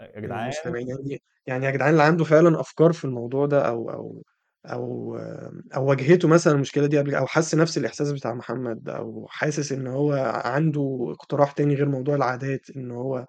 يا 0.00 0.20
جدعان 0.20 0.52
يعني 0.64 1.20
يعني 1.46 1.66
يا 1.66 1.70
جدعان 1.70 1.90
اللي 1.92 2.02
عنده 2.02 2.24
فعلا 2.24 2.60
أفكار 2.60 2.92
في 2.92 3.04
الموضوع 3.04 3.46
ده 3.46 3.68
أو 3.68 3.90
أو 3.90 4.22
أو 4.66 5.16
أو 5.76 5.86
واجهته 5.86 6.28
مثلا 6.28 6.52
المشكلة 6.54 6.86
دي 6.86 6.98
قبل 6.98 7.14
أو 7.14 7.26
حس 7.26 7.54
نفس 7.54 7.78
الإحساس 7.78 8.12
بتاع 8.12 8.34
محمد 8.34 8.88
أو 8.88 9.26
حاسس 9.28 9.72
إن 9.72 9.86
هو 9.86 10.12
عنده 10.44 11.08
اقتراح 11.10 11.52
تاني 11.52 11.74
غير 11.74 11.88
موضوع 11.88 12.14
العادات 12.14 12.70
إن 12.76 12.90
هو 12.90 13.26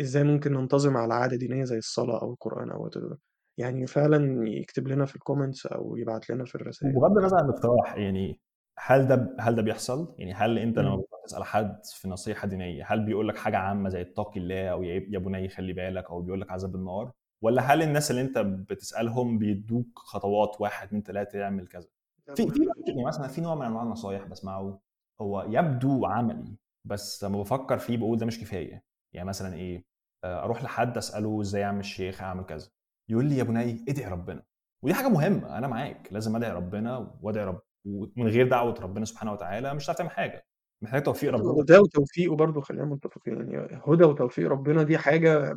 إزاي 0.00 0.24
ممكن 0.24 0.52
ننتظم 0.52 0.96
على 0.96 1.14
عاده 1.14 1.36
دينيه 1.36 1.64
زي 1.64 1.78
الصلاة 1.78 2.22
أو 2.22 2.32
القرآن 2.32 2.70
أو 2.70 2.90
whatever. 2.90 3.16
يعني 3.58 3.86
فعلا 3.86 4.48
يكتب 4.48 4.88
لنا 4.88 5.04
في 5.04 5.16
ال 5.16 5.22
comments 5.22 5.66
أو 5.66 5.96
يبعت 5.96 6.30
لنا 6.30 6.44
في 6.44 6.54
الرسائل 6.54 6.94
بغض 6.94 7.18
النظر 7.18 7.36
عن 7.36 7.44
الاقتراح 7.44 7.96
يعني 7.96 8.40
هل 8.78 9.08
ده 9.08 9.36
هل 9.40 9.54
ده 9.56 9.62
بيحصل؟ 9.62 10.14
يعني 10.18 10.34
هل 10.34 10.58
أنت 10.58 10.78
لما. 10.78 11.02
بتسال 11.24 11.44
حد 11.44 11.80
في 11.84 12.08
نصيحة 12.08 12.48
دينية 12.48 12.84
هل 12.86 13.04
بيقول 13.04 13.28
لك 13.28 13.36
حاجة 13.36 13.58
عامة 13.58 13.88
زي 13.88 14.00
اتق 14.00 14.32
الله 14.36 14.68
أو 14.68 14.82
يا 14.82 15.18
بني 15.18 15.48
خلي 15.48 15.72
بالك 15.72 16.10
أو 16.10 16.20
بيقول 16.22 16.40
لك 16.40 16.50
عذاب 16.50 16.74
النار 16.74 17.12
ولا 17.42 17.62
هل 17.62 17.82
الناس 17.82 18.10
اللي 18.10 18.22
أنت 18.22 18.38
بتسألهم 18.38 19.38
بيدوك 19.38 19.98
خطوات 19.98 20.60
واحد 20.60 20.86
اتنين 20.86 21.02
تلاتة 21.02 21.38
يعمل 21.38 21.66
كذا؟ 21.66 21.88
في 22.36 22.50
في 22.50 22.66
يعني 22.86 23.04
مثلا 23.04 23.28
في 23.28 23.40
نوع 23.40 23.54
من 23.54 23.66
أنواع 23.66 23.82
النصايح 23.82 24.24
بسمعه 24.24 24.80
هو 25.20 25.46
يبدو 25.48 26.06
عملي 26.06 26.56
بس 26.84 27.24
لما 27.24 27.40
بفكر 27.40 27.78
فيه 27.78 27.96
بقول 27.96 28.18
ده 28.18 28.26
مش 28.26 28.40
كفاية. 28.40 28.84
يعني 29.14 29.28
مثلا 29.28 29.54
إيه 29.54 29.84
آه، 30.24 30.44
أروح 30.44 30.62
لحد 30.64 30.96
أسأله 30.96 31.40
إزاي 31.40 31.64
أعمل 31.64 31.80
الشيخ 31.80 32.22
أعمل 32.22 32.44
كذا. 32.44 32.68
يقول 33.10 33.24
لي 33.24 33.36
يا 33.38 33.42
بني 33.42 33.84
ادعي 33.88 34.10
ربنا. 34.10 34.42
ودي 34.84 34.94
حاجة 34.94 35.08
مهمة 35.08 35.58
أنا 35.58 35.68
معاك. 35.68 36.08
لازم 36.12 36.36
أدعي 36.36 36.52
ربنا 36.52 37.16
وأدعي 37.22 37.44
رب 37.44 37.60
ومن 37.86 38.28
غير 38.28 38.48
دعوة 38.48 38.74
ربنا 38.80 39.04
سبحانه 39.04 39.32
وتعالى 39.32 39.74
مش 39.74 39.84
هتعرف 39.84 39.98
تعمل 39.98 40.10
حاجة. 40.10 40.46
محتاج 40.84 41.02
توفيق 41.02 41.32
ربنا. 41.32 41.62
هدى 41.62 41.78
وتوفيقه 41.78 42.36
برضه 42.36 42.60
خلينا 42.60 42.84
متفقين 42.84 43.50
يعني 43.50 43.82
هدى 43.86 44.04
وتوفيق 44.04 44.48
ربنا 44.48 44.82
دي 44.82 44.98
حاجة 44.98 45.56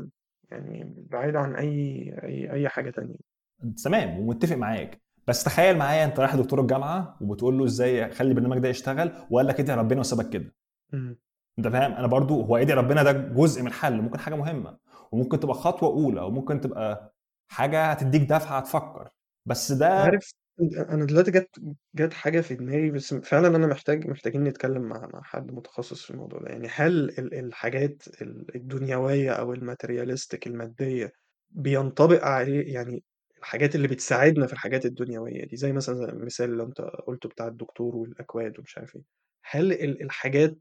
يعني 0.54 0.94
بعيده 1.12 1.40
عن 1.40 1.56
أي 1.56 1.70
أي 2.24 2.52
أي 2.52 2.70
حاجة 2.70 2.90
تانية. 2.90 3.16
تمام 3.84 4.20
ومتفق 4.20 4.56
معاك. 4.56 5.02
بس 5.28 5.44
تخيل 5.44 5.78
معايا 5.78 6.06
أنت 6.06 6.20
رايح 6.20 6.36
لدكتور 6.36 6.62
الجامعة 6.62 7.18
وبتقول 7.22 7.58
له 7.58 7.66
إزاي 7.66 8.06
اخلي 8.06 8.30
البرنامج 8.30 8.58
ده 8.60 8.70
يشتغل 8.70 9.12
وقال 9.30 9.48
لك 9.48 9.60
ادعي 9.60 9.78
ربنا 9.78 10.00
وسابك 10.00 10.30
كده. 10.30 10.54
أنت 11.60 11.68
فاهم؟ 11.68 11.92
أنا 11.92 12.08
برضو 12.08 12.42
هو 12.42 12.58
ادعي 12.58 12.78
ربنا 12.78 13.04
ده 13.04 13.12
جزء 13.12 13.62
من 13.62 13.68
الحل 13.68 14.02
ممكن 14.02 14.20
حاجة 14.20 14.36
مهمة 14.36 14.78
وممكن 15.12 15.40
تبقى 15.40 15.56
خطوة 15.56 15.90
أولى 15.90 16.22
وممكن 16.22 16.62
تبقى 16.62 17.14
حاجة 17.48 17.86
هتديك 17.86 18.22
دفعة 18.22 18.60
تفكر. 18.60 19.10
بس 19.46 19.72
ده 19.72 19.90
عارف؟ 19.94 20.34
أنا 20.62 21.06
دلوقتي 21.06 21.32
جت 21.32 21.50
جت 21.96 22.14
حاجة 22.14 22.42
في 22.42 22.56
دماغي 22.56 22.92
بس 22.92 23.14
فعلا 23.14 23.48
أنا 23.48 23.68
محتاج 23.68 24.08
محتاجين 24.08 24.44
نتكلم 24.44 24.82
مع 24.82 25.08
مع 25.14 25.22
حد 25.24 25.52
متخصص 25.52 26.04
في 26.06 26.12
الموضوع 26.12 26.40
ده. 26.40 26.50
يعني 26.50 26.68
هل 26.72 27.10
ال- 27.10 27.34
الحاجات 27.34 28.04
ال- 28.22 28.56
الدنيوية 28.56 29.32
أو 29.32 29.54
الماتيرياليستيك 29.54 30.48
المادية 30.48 31.14
بينطبق 31.52 32.24
عليه؟ 32.26 32.74
يعني 32.74 33.04
الحاجات 33.40 33.76
اللي 33.76 33.88
بتساعدنا 33.88 34.48
في 34.48 34.54
الحاجات 34.54 34.86
الدنيوية 34.86 35.46
دي 35.46 35.56
زي 35.58 35.74
مثلا 35.74 36.10
المثال 36.10 36.50
اللي 36.50 36.64
أنت 36.64 36.82
قلته 36.82 37.30
بتاع 37.30 37.48
الدكتور 37.48 37.96
والأكواد 37.96 38.60
ومش 38.60 38.78
عارف 38.78 38.96
إيه. 38.96 39.04
هل 39.44 39.72
ال- 39.74 40.02
الحاجات 40.04 40.58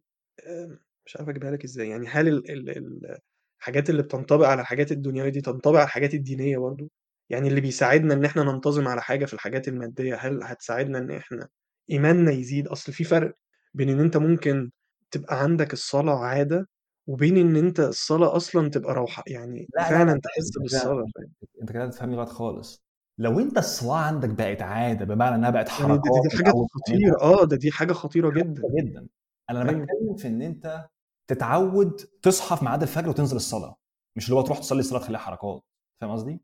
مش 1.06 1.16
عارف 1.16 1.28
أجيبها 1.28 1.50
لك 1.50 1.64
إزاي. 1.64 1.88
يعني 1.88 2.06
هل 2.08 2.28
ال- 2.28 2.50
ال- 2.50 2.70
ال- 2.70 3.18
الحاجات 3.60 3.90
اللي 3.90 4.02
بتنطبق 4.02 4.46
على 4.46 4.60
الحاجات 4.60 4.92
الدنيوية 4.92 5.28
دي 5.30 5.40
تنطبق 5.40 5.76
على 5.78 5.84
الحاجات 5.86 6.14
الدينية 6.14 6.58
برضه 6.58 6.90
يعني 7.32 7.48
اللي 7.48 7.60
بيساعدنا 7.60 8.14
إن 8.14 8.24
إحنا 8.24 8.42
ننتظم 8.44 8.88
على 8.88 9.02
حاجة 9.02 9.24
في 9.26 9.34
الحاجات 9.34 9.68
المادية، 9.68 10.14
هل 10.16 10.42
هتساعدنا 10.42 10.98
إن 10.98 11.10
إحنا 11.10 11.48
إيماننا 11.90 12.32
يزيد؟ 12.32 12.68
أصل 12.68 12.92
في 12.92 13.04
فرق 13.04 13.34
بين 13.74 13.88
إن 13.90 14.00
أنت 14.00 14.16
ممكن 14.16 14.70
تبقى 15.10 15.42
عندك 15.42 15.72
الصلاة 15.72 16.18
عادة، 16.18 16.68
وبين 17.06 17.36
إن 17.38 17.56
أنت 17.56 17.80
الصلاة 17.80 18.36
أصلًا 18.36 18.70
تبقى 18.70 18.94
روح 18.94 19.22
يعني 19.26 19.70
لا 19.74 19.80
لا 19.80 19.88
فعلًا 19.88 20.12
لا 20.12 20.18
تحس 20.24 20.56
أنت 20.58 20.72
فاهم؟ 21.14 21.32
أنت 21.62 21.72
كده 21.72 21.86
بتفهمني 21.86 22.16
غلط 22.16 22.28
خالص 22.28 22.84
لو 23.18 23.40
أنت 23.40 23.58
الصلاة 23.58 23.96
عندك 23.98 24.28
بقت 24.28 24.62
عادة 24.62 25.04
بمعنى 25.04 25.34
إنها 25.34 25.50
بقت 25.50 25.68
يعني 25.80 25.92
دي 25.98 26.08
دي 26.08 26.28
خطيرة 26.74 27.16
تعملها 27.16 27.20
آه، 27.22 27.44
ده 27.44 27.56
دي 27.56 27.72
حاجة 27.72 27.92
جدًا. 28.30 28.62
كويسه 28.62 28.82
جدا 28.82 29.08
أنا 29.50 29.64
أيوه. 29.64 29.80
بتكلم 29.82 30.16
في 30.16 30.28
إن 30.28 30.42
أنت 30.42 30.88
تتعود 31.26 31.96
تصحى 32.22 32.56
في 32.56 32.64
ميعاد 32.64 32.82
الفجر 32.82 33.08
وتنزل 33.08 33.36
الصلاة 33.36 33.76
مش 34.16 34.24
اللي 34.26 34.36
هو 34.36 34.42
تروح 34.42 34.58
تصلي 34.58 34.80
الصلاة 34.80 35.00
تخليها 35.00 35.20
حركات 35.20 35.62
فاهم 36.00 36.10
قصدي؟ 36.10 36.40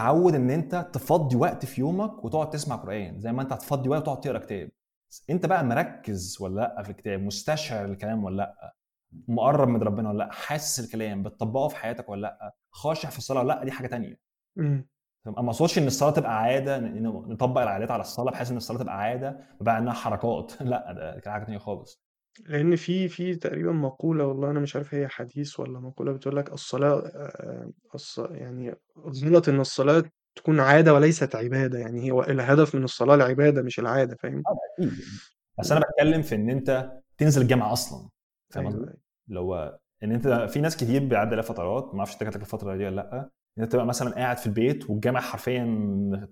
إمم. 0.00 0.14
تتعود 0.14 0.34
إن 0.34 0.50
أنت 0.50 0.90
تفضي 0.92 1.36
وقت 1.36 1.64
في 1.66 1.80
يومك 1.80 2.24
وتقعد 2.24 2.50
تسمع 2.50 2.76
قرآن. 2.76 3.20
زي 3.20 3.32
ما 3.32 3.42
أنت 3.42 3.52
هتفضي 3.52 3.88
وقت 3.88 4.02
وتقعد 4.02 4.20
تقرأ 4.20 4.38
كتاب. 4.38 4.70
أنت 5.30 5.46
بقى 5.46 5.64
مركز 5.64 6.38
ولا 6.40 6.54
لأ 6.60 6.82
في 6.82 6.90
الكتاب؟ 6.90 7.20
مستشعر 7.20 7.84
الكلام 7.84 8.24
ولا 8.24 8.36
لأ؟ 8.36 8.74
مقرب 9.28 9.68
من 9.68 9.82
ربنا 9.82 10.08
ولا 10.08 10.18
لأ؟ 10.18 10.32
حاسس 10.32 10.84
الكلام؟ 10.84 11.22
بتطبقه 11.22 11.68
في 11.68 11.76
حياتك 11.76 12.08
ولا 12.08 12.20
لأ؟ 12.20 12.54
خاشع 12.70 13.10
في 13.10 13.18
الصلاة 13.18 13.40
ولا 13.40 13.48
لأ؟ 13.54 13.64
دي 13.64 13.70
حاجة 13.72 13.86
تانية. 13.86 14.20
ما 15.26 15.46
أقصدش 15.48 15.78
إن 15.78 15.86
الصلاة 15.86 16.10
تبقى 16.10 16.38
عادة 16.42 16.78
نطبق 16.78 17.60
العادات 17.62 17.90
على 17.90 18.00
الصلاة 18.00 18.32
بحيث 18.32 18.50
إن 18.50 18.56
الصلاة 18.56 18.78
تبقى 18.78 18.98
عادة 18.98 19.40
بقى 19.60 19.78
إنها 19.78 19.92
حركات. 19.92 20.52
لأ 20.62 20.92
ده 21.24 21.30
حاجة 21.30 21.44
تانية 21.44 21.58
خالص. 21.58 22.03
لأن 22.40 22.76
في 22.76 23.08
في 23.08 23.34
تقريبًا 23.36 23.72
مقولة 23.72 24.26
والله 24.26 24.50
أنا 24.50 24.60
مش 24.60 24.76
عارف 24.76 24.94
هي 24.94 25.08
حديث 25.08 25.60
والّا 25.60 25.78
مقولة 25.80 26.12
بتقول 26.12 26.36
لك 26.36 26.52
الصلاة 26.52 26.98
آآ 27.06 27.72
الص 27.94 28.18
يعني 28.18 28.74
غلط 28.98 29.48
إن 29.48 29.60
الصلاة 29.60 30.04
تكون 30.36 30.60
عادة 30.60 30.94
وليست 30.94 31.34
عبادة، 31.36 31.78
يعني 31.78 32.10
هو 32.12 32.22
الهدف 32.22 32.74
من 32.74 32.84
الصلاة 32.84 33.14
العبادة 33.14 33.62
مش 33.62 33.78
العادة 33.78 34.16
فاهم؟ 34.16 34.42
آه 34.48 34.54
ده 34.54 34.84
أكيد 34.86 34.98
بس 35.58 35.72
إمم. 35.72 35.80
أنا 35.82 35.86
بتكلم 35.90 36.22
في 36.22 36.34
إن 36.34 36.50
أنت 36.50 36.92
تنزل 37.18 37.42
الجامعة 37.42 37.72
أصلا 37.72 38.08
فاهم 38.50 38.66
أيوه، 38.66 38.78
قصدي؟ 38.78 38.90
أيوه. 38.90 39.00
اللي 39.28 39.40
هو 39.40 39.78
إن 40.02 40.12
أنت 40.12 40.28
في 40.28 40.60
ناس 40.60 40.76
كتير 40.76 41.04
بيعدي 41.04 41.30
عليها 41.30 41.42
فترات 41.42 41.90
ما 41.94 41.98
أعرفش 41.98 42.14
أنت 42.14 42.24
جاتلك 42.24 42.42
الفترة 42.42 42.76
دي 42.76 42.84
ولا 42.86 42.96
لأ 42.96 43.30
أنت 43.58 43.72
تبقى 43.72 43.86
مثلا 43.86 44.14
قاعد 44.14 44.36
في 44.38 44.46
البيت 44.46 44.90
والجامع 44.90 45.20
حرفيا 45.20 45.64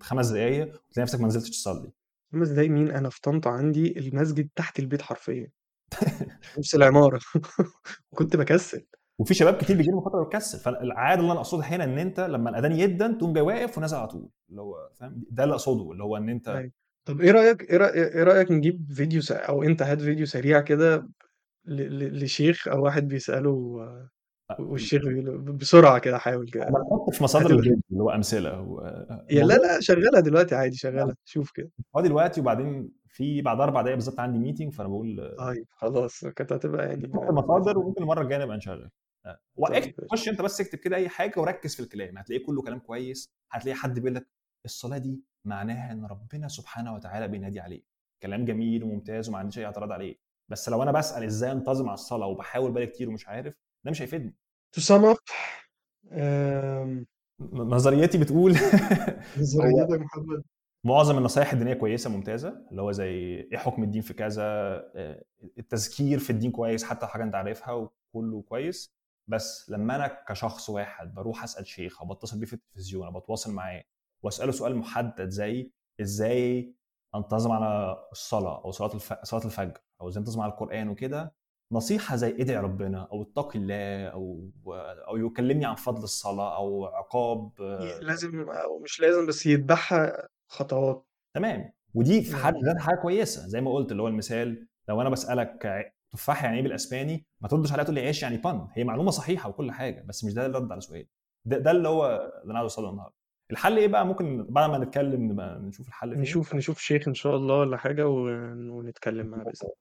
خمس 0.01 0.29
دقائق 0.29 0.67
وتلاقي 0.67 1.03
نفسك 1.03 1.21
ما 1.21 1.27
نزلتش 1.27 1.51
تصلي 1.51 1.93
خمس 2.33 2.49
دقايق 2.49 2.71
مين 2.71 2.91
أنا 2.91 3.09
في 3.09 3.21
طنطا 3.21 3.51
عندي 3.51 3.99
المسجد 3.99 4.49
تحت 4.57 4.79
البيت 4.79 5.03
حرفيا 5.03 5.47
في 5.47 5.62
نفس 6.59 6.75
العمارة. 6.75 7.21
وكنت 8.13 8.37
بكسل. 8.37 8.87
وفي 9.19 9.35
شباب 9.35 9.55
كتير 9.55 9.77
بيجي 9.77 9.91
لهم 9.91 10.01
فترة 10.01 10.25
بتكسل 10.25 10.59
فالعادة 10.59 11.21
اللي 11.21 11.33
أنا 11.33 11.41
أقصدها 11.41 11.67
هنا 11.67 11.85
إن 11.85 11.99
أنت 11.99 12.21
لما 12.21 12.51
الأذان 12.51 12.73
يدن 12.73 13.19
تقوم 13.19 13.33
جاي 13.33 13.43
واقف 13.43 13.79
ونازل 13.79 13.97
على 13.97 14.09
طول. 14.09 14.29
اللي 14.51 14.61
هو 14.61 14.75
فاهم؟ 15.01 15.25
ده 15.31 15.45
اللي 15.45 15.53
أقصده 15.55 15.93
اللي 15.93 16.03
هو 16.05 16.17
إن 16.17 16.29
أنت 16.29 16.49
أيوة. 16.49 16.71
طب 17.05 17.21
إيه 17.21 17.31
رأيك 17.31 17.71
إيه 17.71 17.77
رايك 17.77 17.95
إيه 18.15 18.23
رأيك 18.23 18.51
نجيب 18.51 18.93
فيديو 18.93 19.21
س... 19.21 19.33
أو 19.33 19.63
أنت 19.63 19.83
هات 19.83 20.01
فيديو 20.01 20.27
سريع 20.27 20.61
كده 20.61 21.09
ل... 21.65 21.83
ل... 21.99 22.25
لشيخ 22.25 22.69
أو 22.69 22.85
واحد 22.85 23.09
بيسأله 23.09 23.51
و- 23.51 24.07
والشيخ 24.59 25.03
بيقول 25.03 25.39
بسرعة 25.53 25.99
كده 25.99 26.19
حاول 26.19 26.51
كده. 26.51 26.63
أنا 26.63 26.71
بحط 26.79 27.15
في 27.15 27.25
مصادر 27.25 27.51
الفيديو 27.51 27.81
اللي 27.91 28.03
هو 28.03 28.11
أمثلة. 28.11 28.61
و... 28.61 28.81
يا 29.31 29.45
لا 29.45 29.55
لا 29.55 29.81
شغالها 29.81 30.21
دلوقتي 30.21 30.55
عادي 30.55 30.77
شغالها 30.77 31.17
شوف 31.25 31.51
كده. 31.51 31.71
فاضي 31.95 32.09
دلوقتي 32.09 32.41
وبعدين 32.41 32.89
في 33.13 33.43
بعد 33.43 33.61
أربع 33.61 33.81
دقائق 33.81 33.95
بالظبط 33.97 34.21
عندي 34.21 34.39
ميتنج 34.39 34.73
فأنا 34.73 34.89
بقول 34.89 35.37
طيب 35.39 35.67
خلاص 35.71 36.25
كانت 36.25 36.53
هتبقى 36.53 36.87
يعني 36.87 37.05
المصادر؟ 37.05 37.79
وممكن 37.79 38.03
المرة 38.03 38.23
الجاية 38.23 38.43
نبقى 38.45 38.57
نشغل. 38.57 38.91
طيب 39.25 39.37
واكتب 39.57 39.95
ماشي 39.99 40.07
خش 40.11 40.29
أنت 40.29 40.43
بس 40.43 40.61
اكتب 40.61 40.79
كده 40.79 40.97
أي 40.97 41.09
حاجة 41.09 41.41
وركز 41.41 41.75
في 41.75 41.81
الكلام. 41.83 42.19
هتلاقيه 42.19 42.47
كله 42.47 42.63
كلام 42.63 42.79
كويس. 42.79 43.31
هتلاقي 43.51 43.75
حد 43.77 43.95
بيقول 44.01 44.15
لك 44.15 44.27
الصلاة 44.65 44.99
دي 44.99 45.21
معناها 45.45 45.93
إن 45.93 46.05
ربنا 46.05 46.49
سبحانه 46.49 46.95
وتعالى 46.95 47.29
بينادي 47.29 47.61
عليك. 47.61 47.85
كلام 48.23 48.45
جميل 48.45 48.85
وممتاز 48.85 49.29
وما 49.29 49.39
عنديش 49.39 49.59
أي 49.59 49.65
اعتراض 49.65 49.93
عليه. 49.93 50.17
بس 50.49 50.69
لو 50.69 50.83
أنا 50.83 50.93
بسأل 50.93 51.25
إزاي 51.25 51.53
أنتظم 51.53 51.87
على 51.87 51.95
الصلاة 51.95 52.27
وبحاول 52.27 52.73
بقالي 52.73 52.87
كتير 52.87 53.09
ومش 53.09 53.29
عارف 53.29 53.57
ده 53.85 53.91
مش 53.91 54.03
هيفيدني. 54.03 54.37
Sum 54.81 55.15
up 55.15 55.33
آم، 56.13 57.07
نظريتي 57.53 58.19
بتقول 58.19 58.53
يا 58.57 59.97
محمد 59.99 60.43
معظم 60.85 61.19
النصائح 61.19 61.53
الدينية 61.53 61.75
كويسة 61.75 62.11
ممتازة 62.11 62.67
اللي 62.71 62.83
هو 62.83 62.93
زي 62.93 63.15
إيه 63.53 63.57
حكم 63.57 63.83
الدين 63.83 64.03
في 64.03 64.15
كذا 64.15 64.43
آه، 64.95 65.25
التذكير 65.59 66.19
في 66.19 66.31
الدين 66.31 66.51
كويس 66.51 66.85
حتى 66.85 67.07
حاجة 67.07 67.23
أنت 67.23 67.35
عارفها 67.35 67.73
وكله 67.73 68.43
كويس. 68.43 68.95
بس 69.29 69.71
لما 69.71 69.97
أنا 69.97 70.25
كشخص 70.29 70.71
واحد 70.71 71.15
بروح 71.15 71.43
أسأل 71.43 71.67
شيخ 71.67 72.03
أو 72.03 72.09
بتصل 72.09 72.39
بيه 72.39 72.47
في 72.47 72.53
التلفزيون 72.53 73.07
أو 73.07 73.21
بتواصل 73.21 73.53
معاه 73.53 73.85
وأسأله 74.23 74.53
سؤال 74.53 74.77
محدد 74.77 75.29
زي 75.29 75.71
إزاي 76.01 76.75
أنتظم 77.15 77.53
على 77.53 77.97
الصلاة 78.13 78.65
أو 78.65 78.71
صلاة 78.71 78.95
الف... 78.95 79.15
صلاة 79.23 79.45
الفجر 79.45 79.79
أو 80.01 80.09
إزاي 80.09 80.21
أنتظم 80.21 80.41
على 80.41 80.53
القرآن 80.53 80.89
وكده 80.89 81.35
نصيحة 81.73 82.17
زي 82.17 82.31
ادعي 82.31 82.57
ربنا 82.57 83.09
أو 83.13 83.23
اتقي 83.23 83.59
الله 83.59 84.07
أو 84.07 84.51
أو 85.09 85.17
يكلمني 85.17 85.65
عن 85.65 85.75
فضل 85.75 86.03
الصلاة 86.03 86.57
أو 86.57 86.87
عقاب 86.87 87.61
آه، 87.61 87.99
لازم 88.01 88.51
أو 88.51 88.79
مش 88.79 89.01
لازم 89.01 89.27
بس 89.27 89.47
يتبعها 89.47 90.29
خطوات. 90.53 91.07
تمام. 91.35 91.73
ودي 91.95 92.23
في 92.23 92.37
حد 92.37 92.55
ذاتها 92.65 92.81
حاجة 92.81 92.97
كويسة. 92.97 93.47
زي 93.49 93.61
ما 93.61 93.73
قلت 93.73 93.93
اللي 93.93 94.03
هو 94.03 94.09
المثال 94.09 94.67
لو 94.89 95.01
أنا 95.01 95.09
بسألك 95.11 95.85
تفاح 96.13 96.45
يعني 96.45 96.57
إيه 96.57 96.63
بالأسباني 96.63 97.27
ما 97.41 97.49
تردش 97.49 97.73
عليها 97.73 97.85
تقول 97.85 97.95
لي 97.95 98.01
عيش 98.01 98.23
يعني 98.23 98.37
بان. 98.37 98.69
هي 98.73 98.85
معلومة 98.85 99.11
صحيحة 99.11 99.49
وكل 99.49 99.71
حاجة 99.73 100.05
بس 100.09 100.25
مش 100.25 100.35
ده 100.35 100.47
الرد 100.47 100.73
على 100.73 100.81
سؤال 100.81 101.07
ده, 101.45 101.59
ده 101.59 101.71
اللي 101.71 101.89
هو 101.89 102.07
اللي 102.43 102.51
أنا 102.51 102.59
عاوز 102.59 102.71
أوصله 102.73 102.91
النهارده. 102.91 103.15
الحل 103.51 103.79
إيه 103.79 103.89
بقى؟ 103.89 104.07
ممكن 104.07 104.47
بعد 104.49 104.71
ما 104.71 104.79
نتكلم 104.79 105.33
نبقى 105.33 105.59
نشوف 105.59 105.89
الحل 105.89 106.11
فين. 106.11 106.21
نشوف 106.21 106.55
نشوف 106.55 106.79
شيخ 106.79 107.09
إن 107.09 107.15
شاء 107.15 107.37
الله 107.37 107.59
ولا 107.59 107.77
حاجة 107.77 108.09
ون- 108.09 108.71
ونتكلم 108.71 109.27
معاه 109.27 109.43
بإذن 109.45 109.55
الله. 109.63 109.75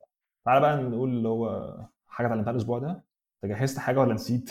تعالى 0.45 0.61
بقى 0.61 0.77
نقول 0.77 1.09
اللي 1.09 1.27
هو 1.27 1.75
حاجة 2.07 2.27
اتعلمتها 2.27 2.51
الأسبوع 2.51 2.79
ده. 2.79 3.03
أنت 3.43 3.51
جهزت 3.51 3.77
حاجة 3.77 3.99
ولا 3.99 4.13
نسيت؟ 4.13 4.49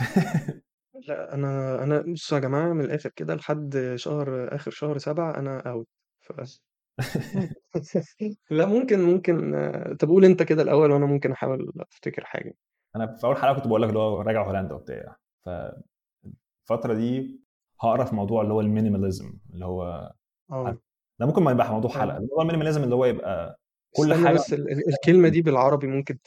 لا 1.08 1.34
أنا 1.34 1.82
أنا 1.82 2.00
بصوا 2.12 2.38
يا 2.38 2.42
جماعة 2.42 2.72
من 2.72 2.84
الآخر 2.84 3.10
كده 3.16 3.34
لحد 3.34 3.92
شهر 3.96 4.54
آخر 4.54 4.70
شهر 4.70 4.98
سبعة 4.98 5.38
أنا 5.38 5.60
اوت 5.70 5.88
ف... 6.32 6.60
لا 8.50 8.66
ممكن 8.66 9.00
ممكن 9.00 9.54
آه، 9.54 9.92
طب 9.92 10.08
قول 10.08 10.24
انت 10.24 10.42
كده 10.42 10.62
الأول 10.62 10.90
وأنا 10.90 11.06
ممكن 11.06 11.32
أحاول 11.32 11.72
أفتكر 11.80 12.24
حاجة. 12.24 12.54
أنا 12.96 13.16
في 13.16 13.24
أول 13.26 13.36
حلقة 13.36 13.54
كنت 13.54 13.66
بقول 13.66 13.82
لك 13.82 13.88
اللي 13.88 13.98
هو 13.98 14.20
راجع 14.20 14.46
هولندا 14.46 14.74
وبتاع 14.74 15.16
فالفتره 15.44 16.94
دي 16.94 17.40
هقرا 17.80 18.04
في 18.04 18.14
موضوع 18.14 18.42
اللي 18.42 18.54
هو 18.54 18.60
ال 18.60 18.67
minimalism 18.67 19.38
اللي 19.54 19.64
هو 19.66 20.12
آه. 20.50 20.78
ده 21.20 21.26
ممكن 21.26 21.42
ما 21.42 21.50
يبقى 21.52 21.72
موضوع 21.72 21.90
حلقة 21.90 22.14
آه. 22.14 22.18
اللي 22.18 22.28
هو 22.32 22.40
ال 22.40 22.44
minimalism 22.44 22.82
اللي 22.84 22.94
هو 22.94 23.04
يبقى 23.04 23.58
كل 23.96 24.14
حاجة 24.14 24.34
بس 24.34 24.52
ال- 24.52 24.72
ال- 24.72 24.88
الكلمة 24.88 25.28
دي 25.28 25.42
بالعربي 25.42 25.86
ممكن 25.86 26.18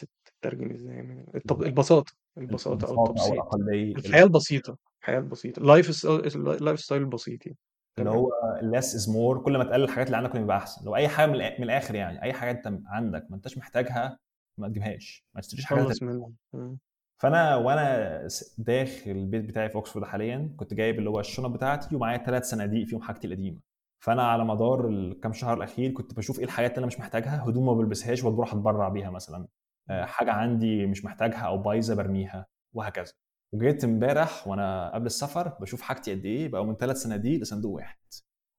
تترجم 0.41 0.71
إزاي؟ 0.71 0.95
يعني 0.95 1.31
الطب... 1.35 1.63
البساطة 1.63 2.13
البساطة 2.37 2.87
أو 2.87 3.05
التبسيط. 3.05 3.31
الاقليه 3.33 3.95
الحياة 3.95 4.23
البسيطة 4.23 4.77
الحياة 5.01 5.19
البسيطة. 5.19 5.59
ال 5.59 5.67
life 5.67 5.97
ال 5.97 6.05
lifestyle 6.05 7.01
البسيط 7.01 7.45
يعني. 7.45 7.57
اللي 7.99 8.09
هو 8.09 8.29
less 8.61 8.85
is 8.85 9.07
more 9.07 9.43
كل 9.45 9.57
ما 9.57 9.63
تقلل 9.63 9.83
الحاجات 9.83 10.07
اللي 10.07 10.17
عندك 10.17 10.35
يبقى 10.35 10.57
أحسن. 10.57 10.85
لو 10.85 10.95
أي 10.95 11.07
حاجة 11.07 11.29
من 11.29 11.63
الآخر 11.63 11.95
يعني 11.95 12.23
أي 12.23 12.33
حاجة 12.33 12.51
أنت 12.51 12.79
عندك 12.85 13.25
ما 13.29 13.35
أنتش 13.35 13.57
محتاجها 13.57 14.19
ما 14.57 14.67
تجيبهاش 14.67 15.25
ما 15.35 15.41
تشتريش 15.41 15.65
حاجات. 15.65 15.81
فأنا 17.21 17.55
وأنا 17.55 18.27
داخل 18.57 19.11
البيت 19.11 19.45
بتاعي 19.45 19.69
في 19.69 19.75
اوكسفورد 19.75 20.05
حاليا 20.05 20.53
كنت 20.57 20.73
جايب 20.73 20.99
اللي 20.99 21.09
هو 21.09 21.19
الشنط 21.19 21.51
بتاعتي 21.51 21.95
ومعايا 21.95 22.17
ثلاث 22.17 22.49
صناديق 22.49 22.87
فيهم 22.87 23.01
حاجتي 23.01 23.27
القديمة. 23.27 23.59
فأنا 24.03 24.23
على 24.23 24.45
مدار 24.45 24.87
الكام 24.87 25.33
شهر 25.33 25.57
الأخير 25.57 25.91
كنت 25.91 26.13
بشوف 26.13 26.39
إيه 26.39 26.45
الحاجات 26.45 26.71
اللي 26.71 26.79
أنا 26.79 26.87
مش 26.87 26.99
محتاجها 26.99 27.43
هدوم 27.49 27.65
ما 27.65 27.73
بلبسهاش 27.73 28.23
وبروح 28.23 28.53
أتبرع 28.53 28.89
بيها 28.89 29.09
مثلا. 29.09 29.47
آه، 29.89 30.05
حاجة 30.05 30.31
عندي 30.31 30.85
مش 30.85 31.05
محتاجها 31.05 31.39
أو 31.41 31.57
بايظة 31.57 31.95
برميها 31.95 32.45
وهكذا. 32.73 33.13
وجيت 33.53 33.83
امبارح 33.83 34.47
وأنا 34.47 34.93
قبل 34.95 35.05
السفر 35.05 35.47
بشوف 35.47 35.81
حاجتي 35.81 36.11
قد 36.11 36.25
إيه 36.25 36.47
بقوا 36.47 36.65
من 36.65 36.75
ثلاث 36.75 36.97
صناديق 36.97 37.41
لصندوق 37.41 37.71
واحد 37.75 37.97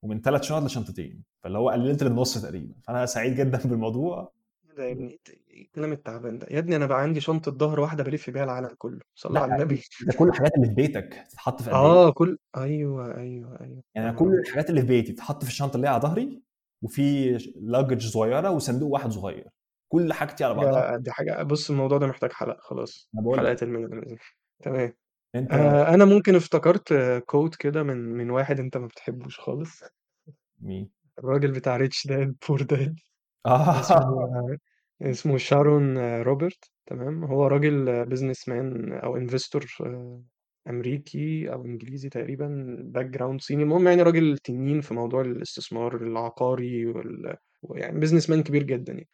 ومن 0.03 0.21
ثلاث 0.21 0.43
شنط 0.43 0.63
لشنطتين 0.63 1.23
فاللي 1.45 1.59
هو 1.59 1.71
قللت 1.71 2.03
للنص 2.03 2.43
تقريبا. 2.43 2.75
فأنا 2.85 3.07
سعيد 3.07 3.35
جدا 3.35 3.59
بالموضوع. 3.69 4.33
إيه 4.71 4.77
ده 4.77 4.85
يا 4.85 4.93
ابني 4.93 5.21
إيه 5.51 5.63
الكلام 5.63 5.93
التعبان 5.93 6.39
ده. 6.39 6.47
يا 6.51 6.59
ابني 6.59 6.77
أنا 6.77 6.87
بقى 6.87 7.01
عندي 7.03 7.21
شنطة 7.21 7.53
ظهر 7.53 7.81
واحدة 7.81 8.05
بلف 8.05 8.31
بيها 8.31 8.45
العالم 8.45 8.71
كله. 8.79 9.01
صلى 9.15 9.39
على 9.39 9.55
النبي. 9.55 9.83
ده 10.07 10.13
كل 10.19 10.29
الحاجات 10.29 10.53
اللي 10.55 10.67
في 10.69 10.75
بيتك 10.75 11.27
تتحط 11.31 11.63
في 11.63 11.71
إيه؟ 11.71 11.77
آه 11.77 12.11
كل 12.11 12.39
أيوه 12.57 13.17
أيوه 13.17 13.61
أيوه. 13.61 13.83
يعني 13.95 14.17
كل 14.17 14.35
الحاجات 14.47 14.71
اللي 14.71 14.81
في 14.81 14.87
بيتي 14.87 15.13
تتحط 15.13 15.43
في 15.45 15.51
الشنطة 15.51 15.77
اللي 15.77 15.87
هي 15.87 15.93
على 15.93 16.03
ظهري 16.03 16.43
وفي 16.83 17.39
luggage 17.61 18.07
صغيرة 18.07 18.51
وصندوق 18.51 18.91
واحد 18.93 19.11
صغير. 19.11 19.49
كل 19.89 20.13
حاجتي 20.13 20.45
على 20.45 20.55
بعضها. 20.55 20.97
دي 20.97 21.11
حاجة 21.11 21.43
بص 21.43 21.71
الموضوع 21.71 21.99
ده 21.99 22.07
محتاج 22.07 22.33
حلقة 22.33 22.59
خلاص. 22.61 23.11
حلقة 23.37 23.57
ال 23.63 23.67
minimalism 23.67 24.17
تمام. 24.63 24.93
انت 25.35 25.53
آه 25.53 25.95
أنا 25.95 26.05
ممكن 26.05 26.35
افتكرت 26.35 26.95
quote 27.27 27.57
كده 27.57 27.83
من 27.83 27.97
من 27.97 28.31
واحد 28.31 28.61
انت 28.61 28.77
ما 28.77 28.87
بتحبوش 28.87 29.41
خالص. 29.41 29.83
مين؟ 30.61 30.91
الراجل 31.19 31.53
بتاع 31.53 31.77
rich 31.77 32.09
poor 32.49 32.63
dad 32.63 32.97
آه. 33.47 33.81
اسمه 33.81 34.59
اسمه 35.03 35.37
شارون 35.37 35.99
روبرت 36.23 36.71
تمام. 36.87 37.25
هو 37.25 37.47
راجل 37.47 38.07
businessman 38.07 38.93
أو 38.93 39.17
investor 39.17 39.67
أمريكي 40.69 41.53
أو 41.53 41.65
إنجليزي 41.65 42.09
تقريبا 42.09 42.77
background 42.81 43.41
صيني. 43.41 43.63
المهم 43.63 43.89
يعني 43.89 44.03
راجل 44.03 44.39
تنين 44.39 44.81
في 44.81 44.95
موضوع 44.95 45.21
الاستثمار 45.21 45.97
العقاري 45.97 46.87
وال... 46.87 47.37
يعني 47.71 48.01
businessman 48.01 48.43
كبير 48.43 48.63
جدا 48.63 48.93
يعني. 48.93 49.09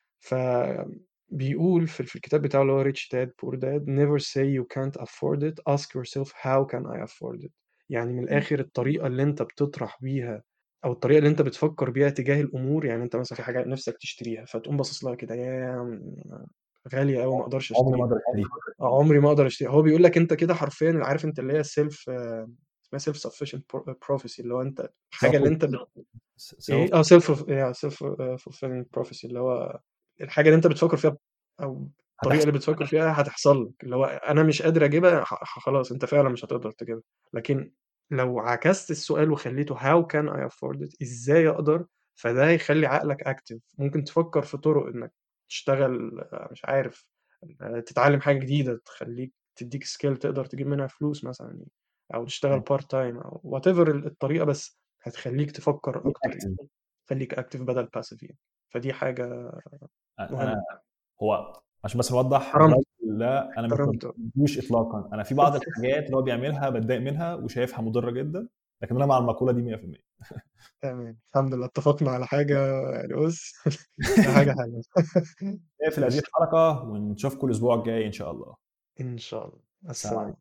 فبيقول 1.30 1.86
في 1.86 2.02
في 2.02 2.16
الكتاب 2.16 2.42
بتاعه 2.42 2.62
اللي 2.62 2.72
هو 2.72 2.80
Rich 2.80 3.08
Dad 3.12 3.32
Poor 3.42 3.54
Dad 3.54 3.84
never 3.84 4.22
say 4.22 4.44
you 4.58 4.64
can't 4.74 5.02
afford 5.02 5.42
it. 5.42 5.74
Ask 5.74 5.88
yourself 5.94 6.32
how 6.32 6.64
can 6.72 6.84
I 6.86 7.04
afford 7.06 7.44
it? 7.44 7.50
يعني 7.90 8.12
من 8.12 8.24
الآخر 8.24 8.60
الطريقة 8.60 9.06
اللي 9.06 9.22
أنت 9.22 9.42
بتطرح 9.42 9.98
بيها 10.02 10.42
أو 10.84 10.92
الطريقة 10.92 11.18
اللي 11.18 11.28
أنت 11.28 11.42
بتفكر 11.42 11.90
بيها 11.90 12.10
تجاه 12.10 12.40
الأمور 12.40 12.84
يعني 12.86 13.02
أنت 13.02 13.16
مثلا 13.16 13.36
في 13.36 13.42
حاجة 13.42 13.64
نفسك 13.64 13.96
تشتريها 14.00 14.44
فتقوم 14.44 14.76
باصص 14.76 15.04
لها 15.04 15.14
كده 15.14 15.34
يا 15.34 16.00
غالية 16.94 17.22
قوي 17.22 17.36
ما 17.36 17.42
أقدرش 17.42 17.72
عمري 17.72 17.98
ما 17.98 18.04
أشتريها. 18.04 18.04
أقدر 18.04 18.16
اشتري 18.16 18.44
عمري 18.80 19.20
ما 19.20 19.28
أقدر 19.28 19.46
أشتريها. 19.46 19.72
هو 19.72 19.82
بيقول 19.82 20.02
لك 20.02 20.16
أنت 20.16 20.34
كده 20.34 20.54
حرفيا 20.54 21.00
عارف 21.02 21.24
أنت 21.24 21.38
اللي 21.38 21.52
هي 21.52 21.62
self 21.62 22.10
اسمها 22.10 22.98
self 22.98 23.16
sufficient 23.16 23.64
prophecy 24.08 24.42
اللي 24.42 24.54
هو 24.54 24.62
أنت 24.62 24.88
الحاجة 25.12 25.36
اللي 25.36 25.48
أنت 25.48 25.64
بت... 25.64 25.88
إيه؟ 26.70 26.94
آه 26.94 27.02
self 27.02 27.44
self 27.76 28.04
fulfilling 28.38 28.86
prophecy 28.92 29.26
اللي 29.26 29.40
هو 29.40 29.80
الحاجة 30.20 30.46
اللي 30.46 30.56
أنت 30.56 30.66
بتفكر 30.66 30.96
فيها 30.96 31.16
أو 31.62 31.88
الطريقة 32.22 32.40
اللي 32.40 32.52
بتفكر 32.52 32.86
فيها 32.86 33.20
هتحصل 33.20 33.64
لك 33.64 33.84
اللي 33.84 33.96
هو 33.96 34.04
أنا 34.04 34.42
مش 34.42 34.62
قادر 34.62 34.84
أجيبها 34.84 35.24
خلاص 35.24 35.92
أنت 35.92 36.04
فعلا 36.04 36.28
مش 36.28 36.44
هتقدر 36.44 36.70
تجيبها. 36.70 37.02
لكن 37.32 37.72
لو 38.10 38.38
عكست 38.38 38.90
السؤال 38.90 39.30
وخليته 39.32 39.74
how 39.74 40.04
can 40.06 40.28
I 40.36 40.52
afford 40.52 40.76
it 40.86 40.96
إزاي 41.02 41.48
أقدر؟ 41.48 41.86
فده 42.14 42.48
هيخلي 42.48 42.86
عقلك 42.86 43.22
active 43.22 43.58
ممكن 43.78 44.04
تفكر 44.04 44.42
في 44.42 44.56
طرق 44.58 44.86
إنك 44.86 45.12
تشتغل 45.48 46.24
مش 46.50 46.64
عارف 46.64 47.06
تتعلم 47.86 48.20
حاجة 48.20 48.38
جديدة 48.38 48.80
تخليك 48.84 49.32
تديك 49.56 49.84
skill 49.84 50.16
تقدر 50.16 50.44
تجيب 50.44 50.66
منها 50.66 50.86
فلوس 50.86 51.24
مثلا 51.24 51.64
أو 52.14 52.24
تشتغل 52.24 52.60
part 52.60 52.90
time 52.90 53.18
أو 53.18 53.40
whatever 53.44 53.90
الطريقة 53.90 54.44
بس 54.44 54.78
هتخليك 55.02 55.50
تفكر 55.50 55.98
أكتر 56.08 56.30
يعني 56.30 56.56
خليك 57.10 57.34
active 57.34 57.62
بدل 57.62 57.84
passive 57.86 58.22
يعني. 58.22 58.38
فدي 58.70 58.92
حاجة 58.92 59.52
أنا 60.20 60.62
هو 61.22 61.60
عشان 61.84 61.98
بس 61.98 62.12
نوضح 62.12 62.56
لا 63.06 63.58
أنا 63.58 63.68
مش 64.36 64.58
اطلاقا. 64.58 65.08
أنا 65.12 65.22
في 65.22 65.34
بعض 65.34 65.56
الحاجات 65.56 66.04
اللي 66.06 66.16
هو 66.16 66.22
بيعملها 66.22 66.70
بتضايق 66.70 67.00
منها 67.00 67.34
وشايفها 67.34 67.80
مضرة 67.80 68.10
جدا 68.10 68.48
لكن 68.82 68.96
أنا 68.96 69.06
مع 69.06 69.18
المقولة 69.18 69.52
دي 69.52 69.62
100% 69.62 69.98
تمام. 70.82 71.18
الحمد 71.34 71.54
لله. 71.54 71.66
اتفقنا 71.66 72.10
على 72.10 72.26
حاجة 72.26 72.58
يعني 72.90 73.14
بص 73.14 73.52
حاجة 74.34 74.54
حلوة. 74.58 74.82
في 75.90 76.00
هذه 76.00 76.18
الحلقة 76.18 76.84
ونشوفكم 76.88 77.46
الأسبوع 77.46 77.74
الجاي 77.74 78.06
إن 78.06 78.12
شاء 78.12 78.30
الله. 78.30 78.54
إن 79.00 79.18
شاء 79.18 79.44
الله. 79.46 79.60
السلام 79.90 80.18
عليكم. 80.18 80.38